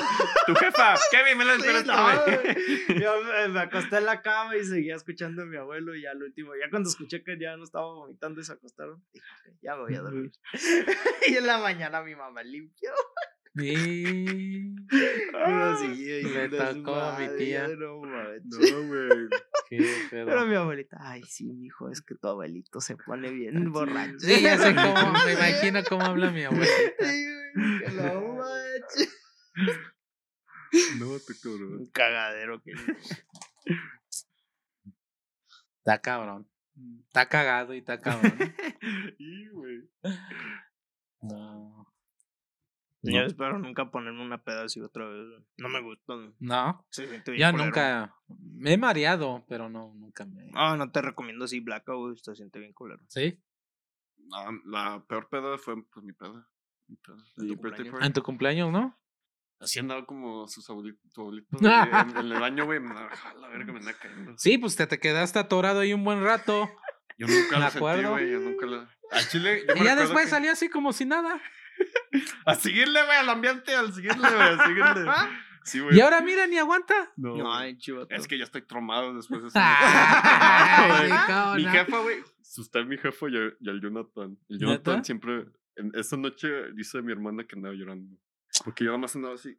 [0.47, 3.13] Tu jefa, Kevin, me lo esperaste, Yo
[3.51, 6.71] me, acosté en la cama y seguía escuchando a mi abuelo y al último, ya
[6.71, 9.27] cuando escuché que ya no estaba vomitando y se acostaron, dije,
[9.63, 10.33] ya voy a dormir.
[11.29, 12.91] y en la mañana mi mamá limpió.
[13.57, 14.75] Sí.
[15.79, 17.69] sí, me tocó a mi tía.
[17.69, 19.29] No, güey.
[20.11, 24.19] Pero mi abuelita, ay, sí, mi hijo, es que tu abuelito se pone bien borracho.
[24.19, 26.73] Sí, ya sé cómo, me imagino cómo habla mi abuelita.
[26.99, 28.35] Sí, güey, que lo
[30.99, 31.79] No te cobro.
[31.79, 32.73] Un cagadero que.
[35.79, 36.49] Está cabrón.
[37.07, 38.33] Está cagado y está cabrón.
[39.19, 39.89] y, güey.
[41.21, 41.87] No.
[43.03, 45.27] Yo espero nunca ponerme una peda así otra vez.
[45.59, 46.15] No me gusta.
[46.41, 46.87] No.
[46.91, 48.17] Se Ya nunca.
[48.29, 50.51] Me he mareado, pero no, nunca me.
[50.55, 52.19] Ah, no te recomiendo así Blackout.
[52.19, 53.03] Se siente bien culero.
[53.09, 53.43] ¿Sí?
[54.17, 56.49] No, la peor peda fue pues mi peda.
[58.01, 58.99] ¿En, tu cumpleaños, no?
[59.61, 62.81] Así andaba como sus abuelitos, tu abuelito en, el baño, güey.
[62.81, 64.35] Me la verga, me anda cayendo.
[64.37, 66.71] Sí, pues te, te quedaste atorado ahí un buen rato.
[67.17, 68.31] Yo nunca la sentí, güey.
[68.31, 68.89] Yo nunca la.
[69.11, 69.65] Al chile.
[69.75, 71.41] y ya después salía así como si nada.
[72.47, 75.11] a seguirle, güey, al ambiente, al seguirle, güey, a seguirle.
[75.65, 75.81] Sí.
[75.93, 77.11] Y ahora mira, ni aguanta.
[77.17, 77.79] No, no ay,
[78.11, 79.59] Es que yo estoy tromado después de eso.
[81.57, 82.23] mi jefa, güey.
[82.59, 84.37] Usted, mi jefa y, el Jonathan.
[84.51, 85.47] El Jonathan siempre.
[85.77, 88.15] En esa noche dice mi hermana que andaba llorando.
[88.63, 89.59] Porque yo nada más andaba así.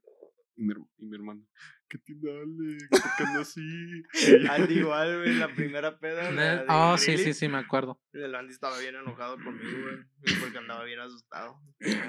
[0.58, 1.46] Y mi, y mi hermano,
[1.90, 2.88] ¿qué tiene Alex?
[2.90, 4.04] ¿Por qué anda así?
[4.50, 6.66] Andy igual, güey, la primera peda.
[6.70, 8.02] Ah, oh, sí, sí, sí, me acuerdo.
[8.14, 10.40] El Andy estaba bien enojado conmigo, güey.
[10.40, 11.60] Porque andaba bien asustado.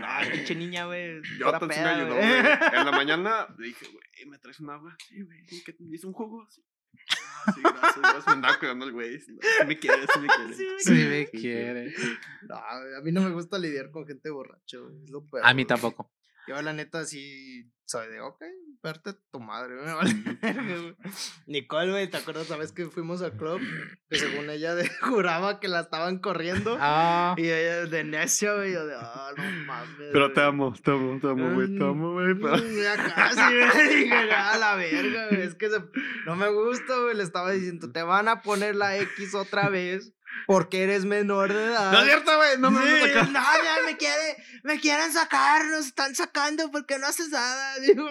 [0.03, 1.21] Ah, pinche niña, güey.
[1.41, 2.25] Yo también me ayudó, güey.
[2.25, 4.97] En la mañana le dije, güey, ¿me traes un agua?
[5.09, 5.45] Sí, güey.
[5.65, 6.47] ¿Qué te hice un jugo?
[6.49, 6.63] Sí.
[7.47, 8.27] Ah, sí, gracias, gracias.
[8.27, 9.21] Me andaba cuidando el güey.
[9.21, 10.79] Sí, me quiere, sí me quiere.
[10.79, 11.95] Sí, me, quiere.
[12.49, 15.03] No, a mí no me gusta lidiar con gente borracha, güey.
[15.03, 15.45] Es lo peor.
[15.45, 16.11] A mí tampoco.
[16.49, 18.43] Yo, la neta, sí soy de, ok,
[18.83, 20.13] verte tu madre, me vale.
[21.47, 23.61] Nicole, güey, ¿te acuerdas la vez que fuimos al club?
[24.11, 26.77] Que según ella de, juraba que la estaban corriendo.
[26.81, 27.37] Ah.
[27.39, 30.09] Y ella de necio, güey, yo de, ah, no mames.
[30.13, 32.35] Pero te amo, te amo, te amo, güey, te amo, güey.
[32.35, 35.81] Mm, ya casi, güey, dije, ya, la verga, güey, es que se,
[36.27, 40.13] no me gusta, güey, le estaba diciendo, te van a poner la X otra vez
[40.47, 41.93] porque eres menor de edad.
[41.93, 42.59] No es cierto, güey.
[42.59, 47.07] No me sí, No, ya me, quiere, me quieren sacar, nos están sacando porque no
[47.07, 47.79] haces nada.
[47.81, 48.09] Digo,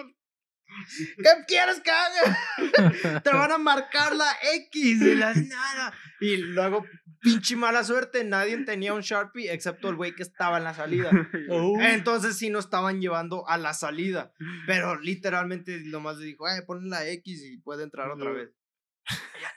[1.18, 3.20] ¿qué quieres que haga?
[3.22, 5.94] Te van a marcar la X y las nada.
[6.20, 6.84] Y luego,
[7.20, 11.10] pinche mala suerte, nadie tenía un Sharpie excepto el güey que estaba en la salida.
[11.48, 11.78] Oh.
[11.80, 14.32] Entonces sí nos estaban llevando a la salida.
[14.66, 18.50] Pero literalmente nomás dijo, eh, pon la X y puede entrar otra vez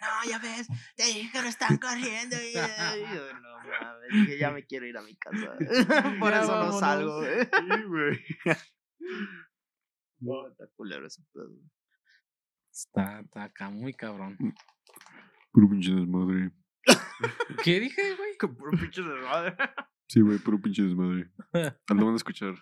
[0.01, 2.35] no, ya ves, te dije que lo están corriendo.
[2.41, 2.61] Y, yo,
[3.41, 5.55] no mames, dije, ya me quiero ir a mi casa.
[6.19, 7.43] Por eso no salgo, güey.
[7.43, 8.25] Sí, güey.
[10.21, 11.49] No, está culero ese pedo.
[12.69, 14.35] Está, está acá muy cabrón.
[14.37, 14.49] Mm.
[15.53, 16.51] Puro pinche desmadre.
[17.63, 18.35] ¿Qué dije, güey?
[18.37, 19.55] Puro pinche desmadre.
[20.09, 21.31] Sí, güey, puro pinche desmadre.
[21.87, 22.53] Ando van a escuchar.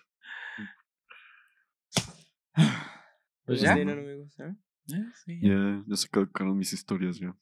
[3.44, 3.72] Pues ya.
[3.72, 4.54] amigos, ¿eh?
[4.92, 7.36] Eh, ya, ya se calcaron mis historias ya.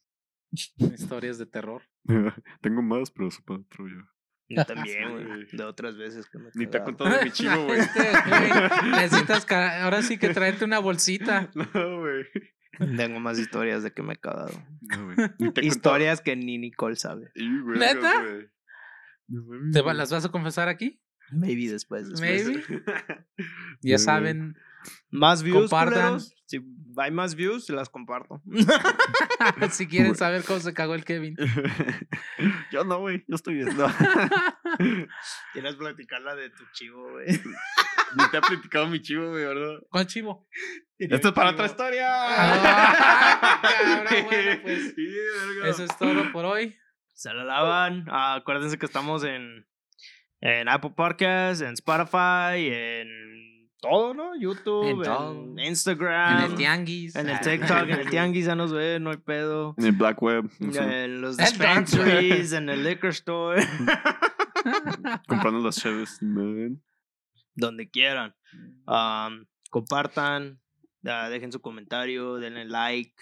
[0.97, 1.83] Historias de terror.
[2.61, 4.09] Tengo más, pero eso para otro ya.
[4.49, 5.45] Yo también, güey.
[5.51, 7.79] De otras veces que me Ni te he contado de mi chivo, güey.
[7.79, 8.11] Este,
[8.91, 11.49] necesitas, ahora sí que traerte una bolsita.
[11.55, 12.25] No, güey.
[12.95, 14.53] Tengo más historias de que me he cagado.
[14.81, 15.51] No, güey.
[15.61, 17.31] Historias que ni Nicole sabe.
[17.35, 18.23] ¿Neta?
[19.73, 21.01] ¿Te las vas a confesar aquí?
[21.31, 22.21] Maybe después.
[22.21, 22.63] Maybe.
[23.81, 24.55] ya saben.
[25.09, 25.69] Más views.
[25.69, 26.19] Compartan.
[26.47, 26.61] Si
[26.97, 28.41] hay más views, las comparto.
[29.71, 31.35] si quieren saber cómo se cagó el Kevin.
[32.71, 33.25] yo no, güey.
[33.27, 33.85] Yo estoy viendo.
[35.53, 37.27] Quieres platicarla de tu chivo, güey.
[37.27, 39.79] Ni te ha platicado mi chivo, güey, ¿verdad?
[39.89, 40.47] ¿Cuál chivo?
[40.97, 42.07] Esto es para otra historia.
[42.09, 43.61] Ah,
[43.97, 44.95] bueno, pues.
[45.65, 46.77] eso es todo por hoy.
[47.13, 48.05] Se la lavan.
[48.09, 49.67] Acuérdense que estamos en,
[50.39, 54.35] en Apple Podcasts, en Spotify, en todo, ¿no?
[54.35, 56.37] YouTube, en, Instagram.
[56.37, 57.15] En el Tianguis.
[57.15, 59.75] En el TikTok, en el Tianguis ya nos ven, no hay pedo.
[59.77, 60.49] En el Black Web.
[60.59, 63.61] En los dispensaries, en el liquor store.
[65.27, 66.19] Comprando las chaves.
[67.55, 68.35] Donde quieran.
[68.85, 70.59] Um, compartan,
[71.01, 73.13] dejen su comentario, denle like.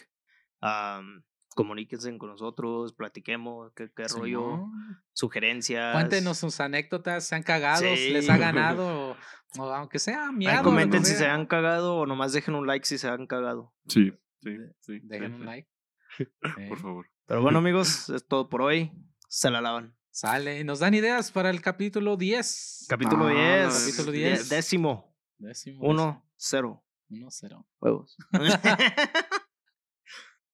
[0.61, 1.23] Um,
[1.55, 4.67] comuníquense con nosotros, platiquemos, qué, qué rollo,
[5.13, 5.93] sugerencias.
[5.93, 9.17] Cuéntenos sus anécdotas, se han cagado, les ha ganado,
[9.57, 10.61] o, aunque sea miedo.
[10.61, 13.73] comenten si se han cagado o nomás dejen un like si se han cagado.
[13.87, 14.99] Sí, sí, sí.
[15.03, 15.69] Dejen un like.
[16.69, 17.07] Por favor.
[17.25, 18.91] Pero bueno, amigos, es todo por hoy.
[19.27, 19.97] Se la lavan.
[20.11, 20.63] Sale.
[20.63, 22.85] Nos dan ideas para el capítulo 10.
[22.87, 23.39] Capítulo 10.
[23.39, 24.47] Ah, capítulo 10.
[24.49, 25.17] Décimo.
[25.39, 25.81] Décimo.
[25.81, 26.85] 1, 0.
[27.09, 27.67] 1, 0.
[27.81, 28.15] Huevos.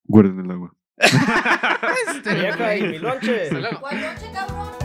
[0.04, 0.76] Guarden el agua.
[2.16, 3.50] este vieja y mi lonche.
[3.80, 4.81] ¿Cuál noche, cabrón?